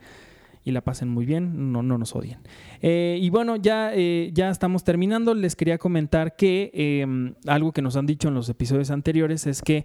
y 0.64 0.72
la 0.72 0.80
pasen 0.80 1.08
muy 1.08 1.26
bien, 1.26 1.72
no, 1.72 1.82
no 1.82 1.98
nos 1.98 2.14
odien. 2.16 2.38
Eh, 2.80 3.18
y 3.20 3.28
bueno, 3.28 3.56
ya, 3.56 3.92
eh, 3.94 4.30
ya 4.32 4.48
estamos 4.48 4.82
terminando. 4.82 5.34
Les 5.34 5.56
quería 5.56 5.76
comentar 5.76 6.36
que 6.36 6.70
em, 6.72 7.34
algo 7.46 7.72
que 7.72 7.82
nos 7.82 7.96
han 7.96 8.06
dicho 8.06 8.28
en 8.28 8.34
los 8.34 8.48
episodios 8.48 8.90
anteriores 8.90 9.46
es 9.46 9.60
que 9.60 9.84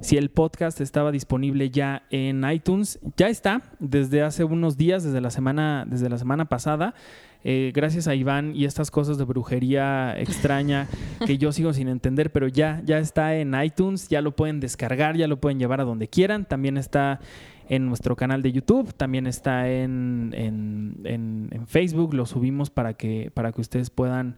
si 0.00 0.16
el 0.16 0.30
podcast 0.30 0.80
estaba 0.80 1.12
disponible 1.12 1.70
ya 1.70 2.04
en 2.10 2.48
iTunes, 2.50 2.98
ya 3.16 3.28
está 3.28 3.62
desde 3.78 4.22
hace 4.22 4.44
unos 4.44 4.76
días, 4.76 5.04
desde 5.04 5.20
la 5.20 5.30
semana, 5.30 5.84
desde 5.86 6.08
la 6.08 6.18
semana 6.18 6.46
pasada. 6.46 6.94
Eh, 7.42 7.72
gracias 7.74 8.06
a 8.06 8.14
Iván 8.14 8.54
y 8.54 8.66
estas 8.66 8.90
cosas 8.90 9.16
de 9.16 9.24
brujería 9.24 10.18
extraña 10.18 10.88
que 11.26 11.38
yo 11.38 11.52
sigo 11.52 11.72
sin 11.72 11.88
entender, 11.88 12.32
pero 12.32 12.48
ya, 12.48 12.82
ya 12.84 12.98
está 12.98 13.36
en 13.36 13.54
iTunes, 13.62 14.08
ya 14.08 14.20
lo 14.20 14.36
pueden 14.36 14.60
descargar, 14.60 15.16
ya 15.16 15.26
lo 15.26 15.40
pueden 15.40 15.58
llevar 15.58 15.80
a 15.80 15.84
donde 15.84 16.08
quieran. 16.08 16.44
También 16.44 16.76
está 16.76 17.20
en 17.68 17.86
nuestro 17.86 18.16
canal 18.16 18.42
de 18.42 18.52
YouTube, 18.52 18.92
también 18.94 19.26
está 19.26 19.70
en, 19.70 20.34
en, 20.34 21.66
Facebook, 21.66 22.14
lo 22.14 22.26
subimos 22.26 22.68
para 22.68 22.94
que, 22.94 23.30
para 23.32 23.52
que 23.52 23.60
ustedes 23.60 23.90
puedan 23.90 24.36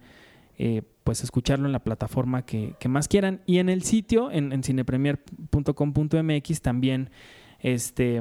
eh, 0.59 0.83
pues 1.05 1.25
escucharlo 1.25 1.67
en 1.67 1.73
la 1.73 1.83
plataforma 1.83 2.45
que, 2.45 2.77
más 2.89 3.09
quieran. 3.09 3.41
Y 3.47 3.59
en 3.59 3.69
el 3.69 3.83
sitio, 3.83 4.31
en, 4.31 4.53
en 4.53 4.63
cinepremier.com.mx 4.63 6.63
también 6.63 7.11
este, 7.61 8.21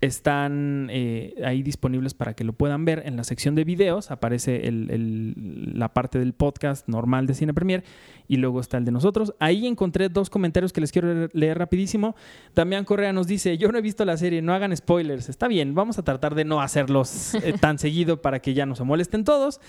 están 0.00 0.88
eh, 0.92 1.34
ahí 1.44 1.62
disponibles 1.62 2.14
para 2.14 2.34
que 2.34 2.44
lo 2.44 2.52
puedan 2.52 2.84
ver. 2.84 3.02
En 3.04 3.16
la 3.16 3.24
sección 3.24 3.54
de 3.54 3.64
videos 3.64 4.10
aparece 4.10 4.62
la 4.70 5.92
parte 5.92 6.18
del 6.18 6.34
podcast 6.34 6.88
normal 6.88 7.26
de 7.26 7.34
Cine 7.34 7.52
Premier 7.52 7.82
y 8.28 8.36
luego 8.36 8.60
está 8.60 8.78
el 8.78 8.84
de 8.84 8.92
nosotros. 8.92 9.34
Ahí 9.40 9.66
encontré 9.66 10.08
dos 10.08 10.30
comentarios 10.30 10.72
que 10.72 10.80
les 10.80 10.92
quiero 10.92 11.28
leer 11.32 11.58
rapidísimo. 11.58 12.14
Damián 12.54 12.84
Correa 12.84 13.12
nos 13.12 13.26
dice, 13.26 13.58
yo 13.58 13.72
no 13.72 13.78
he 13.78 13.82
visto 13.82 14.04
la 14.04 14.16
serie, 14.16 14.40
no 14.40 14.54
hagan 14.54 14.76
spoilers. 14.76 15.28
Está 15.28 15.48
bien, 15.48 15.74
vamos 15.74 15.98
a 15.98 16.04
tratar 16.04 16.34
de 16.34 16.44
no 16.44 16.60
hacerlos 16.60 17.34
eh, 17.34 17.54
tan 17.60 17.78
seguido 17.78 18.22
para 18.22 18.40
que 18.40 18.54
ya 18.54 18.66
no 18.66 18.76
se 18.76 18.84
molesten 18.84 19.24
todos. 19.24 19.60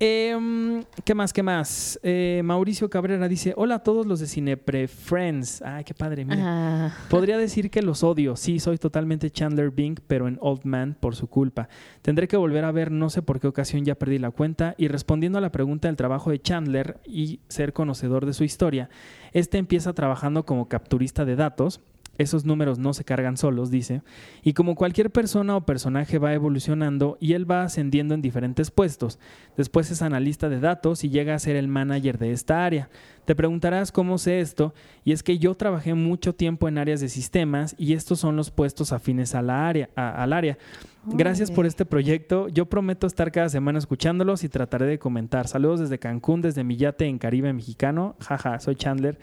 Em, 0.00 0.82
¿Qué 1.04 1.14
más? 1.14 1.32
¿Qué 1.32 1.42
más? 1.42 2.00
Eh, 2.02 2.42
Mauricio 2.44 2.90
Cabrera 2.90 3.28
dice: 3.28 3.54
Hola 3.56 3.76
a 3.76 3.82
todos 3.84 4.06
los 4.06 4.18
de 4.18 4.26
Cinepre 4.26 4.88
Friends. 4.88 5.62
Ay, 5.62 5.84
qué 5.84 5.94
padre, 5.94 6.24
mira. 6.24 6.42
Ah. 6.44 6.94
Podría 7.08 7.38
decir 7.38 7.70
que 7.70 7.80
los 7.80 8.02
odio. 8.02 8.34
Sí, 8.34 8.58
soy 8.58 8.76
totalmente 8.76 9.30
Chandler 9.30 9.70
Bing, 9.70 10.00
pero 10.06 10.26
en 10.26 10.38
Old 10.40 10.64
Man 10.64 10.96
por 10.98 11.14
su 11.14 11.28
culpa. 11.28 11.68
Tendré 12.02 12.26
que 12.26 12.36
volver 12.36 12.64
a 12.64 12.72
ver, 12.72 12.90
no 12.90 13.08
sé 13.08 13.22
por 13.22 13.38
qué 13.38 13.46
ocasión 13.46 13.84
ya 13.84 13.94
perdí 13.94 14.18
la 14.18 14.32
cuenta. 14.32 14.74
Y 14.78 14.88
respondiendo 14.88 15.38
a 15.38 15.40
la 15.40 15.52
pregunta 15.52 15.86
del 15.86 15.96
trabajo 15.96 16.30
de 16.30 16.40
Chandler 16.42 16.98
y 17.06 17.40
ser 17.48 17.72
conocedor 17.72 18.26
de 18.26 18.32
su 18.32 18.42
historia, 18.42 18.90
este 19.32 19.58
empieza 19.58 19.92
trabajando 19.92 20.44
como 20.44 20.68
capturista 20.68 21.24
de 21.24 21.36
datos 21.36 21.80
esos 22.18 22.44
números 22.44 22.78
no 22.78 22.94
se 22.94 23.04
cargan 23.04 23.36
solos, 23.36 23.70
dice, 23.70 24.02
y 24.42 24.52
como 24.52 24.74
cualquier 24.74 25.10
persona 25.10 25.56
o 25.56 25.66
personaje 25.66 26.18
va 26.18 26.34
evolucionando 26.34 27.16
y 27.20 27.32
él 27.32 27.50
va 27.50 27.62
ascendiendo 27.62 28.14
en 28.14 28.22
diferentes 28.22 28.70
puestos, 28.70 29.18
después 29.56 29.90
es 29.90 30.02
analista 30.02 30.48
de 30.48 30.60
datos 30.60 31.04
y 31.04 31.10
llega 31.10 31.34
a 31.34 31.38
ser 31.38 31.56
el 31.56 31.68
manager 31.68 32.18
de 32.18 32.32
esta 32.32 32.64
área. 32.64 32.88
Te 33.24 33.34
preguntarás 33.34 33.90
cómo 33.90 34.18
sé 34.18 34.40
esto, 34.40 34.74
y 35.04 35.12
es 35.12 35.22
que 35.22 35.38
yo 35.38 35.54
trabajé 35.54 35.94
mucho 35.94 36.34
tiempo 36.34 36.68
en 36.68 36.78
áreas 36.78 37.00
de 37.00 37.08
sistemas 37.08 37.74
y 37.78 37.94
estos 37.94 38.20
son 38.20 38.36
los 38.36 38.50
puestos 38.50 38.92
afines 38.92 39.34
a 39.34 39.42
la 39.42 39.66
área, 39.68 39.88
al 39.94 40.32
área. 40.32 40.58
Gracias 41.06 41.50
por 41.50 41.66
este 41.66 41.84
proyecto. 41.84 42.48
Yo 42.48 42.66
prometo 42.66 43.06
estar 43.06 43.30
cada 43.30 43.48
semana 43.50 43.78
escuchándolos 43.78 44.42
y 44.42 44.48
trataré 44.48 44.86
de 44.86 44.98
comentar. 44.98 45.48
Saludos 45.48 45.80
desde 45.80 45.98
Cancún, 45.98 46.40
desde 46.40 46.64
mi 46.64 46.76
yate 46.76 47.04
en 47.06 47.18
Caribe 47.18 47.52
mexicano. 47.52 48.16
Jaja, 48.20 48.58
soy 48.58 48.74
Chandler. 48.74 49.18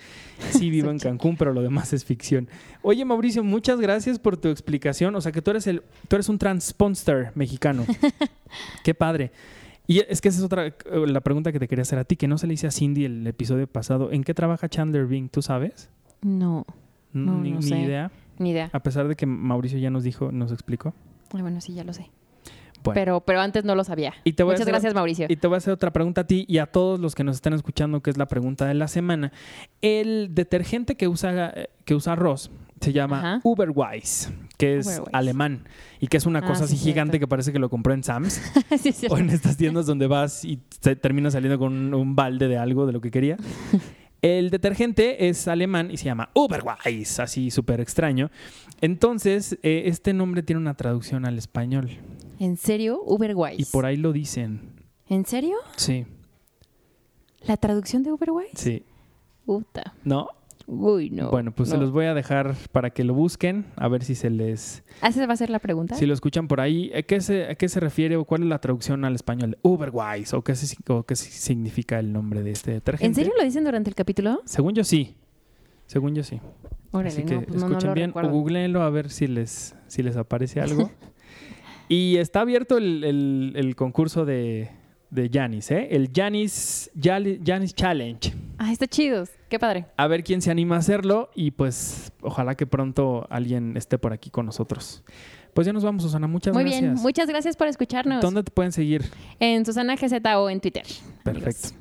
Sí 0.52 0.70
vivo 0.70 0.92
en 0.92 1.00
Cancún, 1.00 1.38
pero 1.38 1.54
lo 1.54 1.62
demás 1.64 1.92
es 1.94 2.06
ficción. 2.06 2.48
Oye, 2.84 3.04
Mauricio, 3.04 3.44
muchas 3.44 3.80
gracias 3.82 4.20
por 4.20 4.38
tu 4.38 4.50
explicación. 4.50 5.16
O 5.16 5.22
sea 5.22 5.32
que 5.32 5.42
tú 5.42 5.52
eres 5.52 5.66
el, 5.66 5.82
tú 6.08 6.16
eres 6.16 6.30
un 6.30 6.38
transponster 6.38 7.32
mexicano. 7.34 7.86
Qué 8.84 8.94
padre. 8.94 9.32
Y 9.88 10.00
es 10.08 10.22
que 10.22 10.30
esa 10.30 10.40
es 10.40 10.44
otra 10.46 10.68
eh, 10.68 10.74
la 11.08 11.22
pregunta 11.22 11.52
que 11.52 11.60
te 11.60 11.68
quería 11.68 11.82
hacer 11.82 12.00
a 12.00 12.04
ti, 12.06 12.16
que 12.16 12.28
no 12.28 12.38
se 12.38 12.48
le 12.48 12.54
hice 12.54 12.68
a 12.68 12.72
Cindy 12.72 13.06
el 13.06 13.26
episodio 13.28 13.68
pasado. 13.68 14.12
¿En 14.12 14.24
qué 14.24 14.34
trabaja 14.34 14.70
Chandler 14.70 15.06
Bing? 15.06 15.30
¿Tú 15.30 15.42
sabes? 15.42 15.90
No. 16.22 16.66
no 17.14 17.38
ni 17.40 17.50
idea. 17.50 18.12
Ni 18.38 18.52
idea. 18.52 18.70
A 18.74 18.80
pesar 18.82 19.08
de 19.08 19.16
que 19.16 19.26
Mauricio 19.26 19.78
ya 19.80 19.90
nos 19.90 20.04
dijo, 20.04 20.32
nos 20.32 20.52
explicó. 20.52 20.94
bueno, 21.32 21.60
sí, 21.62 21.74
ya 21.74 21.84
lo 21.84 21.94
sé. 21.94 22.10
Bueno. 22.84 22.96
Pero, 23.00 23.20
pero 23.22 23.42
antes 23.42 23.64
no 23.64 23.76
lo 23.76 23.84
sabía. 23.84 24.14
Y 24.24 24.34
te 24.34 24.42
voy 24.44 24.52
a 24.52 24.54
Muchas 24.54 24.62
hacer- 24.62 24.72
gracias, 24.74 24.94
Mauricio. 24.96 25.28
Y 25.30 25.36
te 25.36 25.46
voy 25.48 25.56
a 25.56 25.58
hacer 25.60 25.72
otra 25.74 25.92
pregunta 25.92 26.22
a 26.22 26.24
ti 26.28 26.46
y 26.48 26.58
a 26.58 26.66
todos 26.66 27.00
los 27.00 27.14
que 27.14 27.24
nos 27.24 27.36
están 27.36 27.54
escuchando, 27.54 28.02
que 28.02 28.10
es 28.10 28.18
la 28.18 28.28
pregunta 28.28 28.66
de 28.66 28.74
la 28.74 28.88
semana. 28.88 29.32
El 29.82 30.30
detergente 30.34 30.96
que 30.96 31.08
usa, 31.08 31.50
eh, 31.56 31.70
que 31.86 31.94
usa 31.94 32.16
Ross 32.16 32.50
se 32.82 32.92
llama 32.92 33.20
Ajá. 33.20 33.40
Uberwise, 33.44 34.30
que 34.58 34.78
es 34.80 34.88
Uberwise. 34.88 35.10
alemán 35.14 35.64
y 36.00 36.08
que 36.08 36.18
es 36.18 36.26
una 36.26 36.40
Ah, 36.40 36.46
cosa 36.48 36.68
sí, 36.68 36.76
así 36.76 36.84
gigante 36.84 37.20
que 37.20 37.28
parece 37.28 37.54
que 37.54 37.60
lo 37.60 37.70
compró 37.70 37.94
en 37.94 38.04
Sam's 38.04 38.42
Sí, 38.82 39.08
o 39.10 39.18
en 39.18 39.30
estas 39.30 39.56
tiendas 39.56 39.86
donde 39.86 40.08
vas 40.08 40.44
y 40.44 40.58
te 40.82 40.96
terminas 40.96 41.34
saliendo 41.34 41.58
con 41.60 41.72
un, 41.74 41.94
un 41.94 42.16
balde 42.16 42.48
de 42.48 42.58
algo, 42.58 42.86
de 42.86 42.92
lo 42.94 43.00
que 43.02 43.12
quería. 43.12 43.38
El 44.22 44.52
detergente 44.52 45.30
es 45.30 45.48
alemán 45.48 45.90
y 45.90 45.98
se 45.98 46.06
llama 46.06 46.30
Uberwise, 46.36 47.20
así 47.24 47.50
súper 47.50 47.80
extraño. 47.82 48.30
Entonces, 48.80 49.58
eh, 49.64 49.84
este 49.86 50.14
nombre 50.14 50.44
tiene 50.44 50.60
una 50.62 50.76
traducción 50.76 51.26
al 51.26 51.40
español 51.40 51.90
¿En 52.40 52.56
serio? 52.58 53.02
Uberwise. 53.06 53.62
y 53.62 53.66
por 53.66 53.86
ahí 53.86 53.98
lo 53.98 54.12
dicen. 54.14 54.62
¿En 55.10 55.26
serio? 55.26 55.56
Sí, 55.76 56.06
¿La 57.48 57.58
traducción 57.58 58.04
de 58.04 58.12
Uberwise? 58.12 58.52
sí. 58.56 58.84
Puta. 59.46 59.96
¿No? 60.04 60.28
Uy, 60.74 61.10
no. 61.10 61.30
bueno, 61.30 61.52
pues 61.52 61.68
se 61.68 61.76
no. 61.76 61.82
los 61.82 61.92
voy 61.92 62.06
a 62.06 62.14
dejar 62.14 62.56
para 62.72 62.92
que 62.92 63.04
lo 63.04 63.14
busquen, 63.14 63.66
a 63.76 63.90
ver 63.90 64.06
si 64.06 64.16
se 64.16 64.30
les... 64.30 64.84
¿Ah, 65.02 65.10
¿Esa 65.10 65.28
va 65.28 65.34
a 65.34 65.36
ser 65.36 65.50
la 65.50 65.60
pregunta? 65.60 65.96
Si 65.96 66.06
lo 66.06 66.14
escuchan 66.14 66.48
por 66.48 66.62
ahí, 66.62 66.92
¿a 66.96 67.02
qué 67.02 67.20
se, 67.20 67.44
a 67.50 67.56
qué 67.56 67.68
se 67.68 67.82
refiere 67.82 68.16
o 68.16 68.24
cuál 68.24 68.44
es 68.44 68.48
la 68.48 68.60
traducción 68.60 69.04
al 69.04 69.14
español? 69.16 69.58
Uberwise 69.64 70.34
o 70.34 70.44
qué, 70.44 70.56
se- 70.56 70.78
o 70.88 71.04
qué 71.04 71.18
significa 71.18 72.00
el 72.00 72.14
nombre 72.14 72.42
de 72.42 72.52
este 72.52 72.72
detergente. 72.72 73.06
¿En 73.06 73.14
serio 73.16 73.34
lo 73.38 73.44
dicen 73.44 73.66
durante 73.66 73.90
el 73.90 73.96
capítulo? 73.96 74.42
Según 74.46 74.74
yo 74.74 74.86
sí. 74.86 75.16
Según 75.88 76.16
yo 76.16 76.24
sí. 76.24 76.40
Órale, 76.92 77.10
Así 77.10 77.24
que 77.24 77.36
no, 77.36 77.42
pues 77.42 77.56
no, 77.62 77.68
no 77.68 77.68
escuchen 77.74 77.90
lo 77.90 77.94
bien 77.96 78.10
recuerdo. 78.12 78.30
o 78.30 78.32
googleenlo 78.34 78.82
a 78.82 78.90
ver 78.90 79.10
si 79.10 79.28
les, 79.28 79.76
si 79.88 80.04
les 80.04 80.16
aparece 80.16 80.62
algo. 80.62 80.90
y 81.90 82.16
está 82.16 82.40
abierto 82.42 82.78
el, 82.78 83.04
el- 83.04 83.54
el 83.58 83.76
concurso 83.76 84.24
de, 84.24 84.70
de 85.12 85.30
Janis, 85.32 85.70
¿eh? 85.72 85.90
El 85.92 86.10
Janis, 86.14 86.90
Challenge. 87.76 88.34
Ah, 88.58 88.72
está 88.72 88.88
chido. 88.88 89.26
Qué 89.50 89.60
padre. 89.60 89.86
A 89.98 90.08
ver 90.08 90.24
quién 90.24 90.42
se 90.42 90.50
anima 90.50 90.78
a 90.78 90.80
hacerlo 90.80 91.30
y 91.36 91.52
pues 91.52 92.12
ojalá 92.22 92.56
que 92.56 92.66
pronto 92.66 93.28
alguien 93.30 93.76
esté 93.78 93.98
por 93.98 94.14
aquí 94.14 94.30
con 94.30 94.46
nosotros. 94.46 95.04
Pues 95.54 95.68
ya 95.68 95.74
nos 95.74 95.84
vamos, 95.84 96.04
Susana. 96.04 96.28
Muchas 96.28 96.54
Muy 96.54 96.64
gracias. 96.64 96.82
bien. 96.82 96.94
Muchas 96.96 97.28
gracias 97.28 97.58
por 97.58 97.68
escucharnos. 97.68 98.22
¿Dónde 98.22 98.42
te 98.44 98.52
pueden 98.52 98.72
seguir? 98.72 99.04
En 99.40 99.66
Susana 99.66 99.96
GZ 99.96 100.14
o 100.38 100.50
en 100.50 100.62
Twitter. 100.62 100.86
Perfecto. 101.24 101.68
Amigos. 101.68 101.74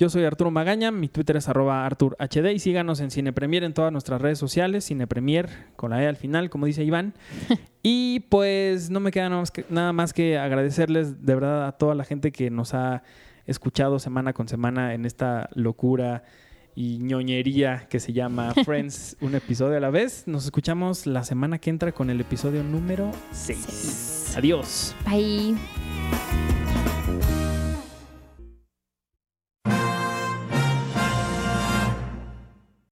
Yo 0.00 0.08
soy 0.08 0.24
Arturo 0.24 0.50
Magaña, 0.50 0.90
mi 0.90 1.08
Twitter 1.08 1.36
es 1.36 1.46
arroba 1.50 1.84
ArturHD 1.84 2.52
y 2.54 2.58
síganos 2.58 3.00
en 3.00 3.10
Cine 3.10 3.34
Premier 3.34 3.64
en 3.64 3.74
todas 3.74 3.92
nuestras 3.92 4.18
redes 4.18 4.38
sociales, 4.38 4.86
Cine 4.86 5.06
Premier 5.06 5.50
con 5.76 5.90
la 5.90 6.02
E 6.02 6.06
al 6.06 6.16
final, 6.16 6.48
como 6.48 6.64
dice 6.64 6.82
Iván. 6.82 7.12
y 7.82 8.20
pues 8.30 8.88
no 8.88 9.00
me 9.00 9.10
queda 9.10 9.28
nada 9.28 9.42
más, 9.42 9.50
que, 9.50 9.66
nada 9.68 9.92
más 9.92 10.14
que 10.14 10.38
agradecerles 10.38 11.26
de 11.26 11.34
verdad 11.34 11.66
a 11.66 11.72
toda 11.72 11.94
la 11.94 12.04
gente 12.04 12.32
que 12.32 12.48
nos 12.48 12.72
ha 12.72 13.02
escuchado 13.44 13.98
semana 13.98 14.32
con 14.32 14.48
semana 14.48 14.94
en 14.94 15.04
esta 15.04 15.50
locura 15.52 16.24
y 16.74 16.96
ñoñería 17.00 17.86
que 17.90 18.00
se 18.00 18.14
llama 18.14 18.54
Friends, 18.64 19.18
un 19.20 19.34
episodio 19.34 19.76
a 19.76 19.80
la 19.80 19.90
vez. 19.90 20.22
Nos 20.26 20.46
escuchamos 20.46 21.06
la 21.06 21.24
semana 21.24 21.58
que 21.58 21.68
entra 21.68 21.92
con 21.92 22.08
el 22.08 22.22
episodio 22.22 22.64
número 22.64 23.12
6. 23.32 24.32
Adiós. 24.38 24.96
Bye. 25.04 25.58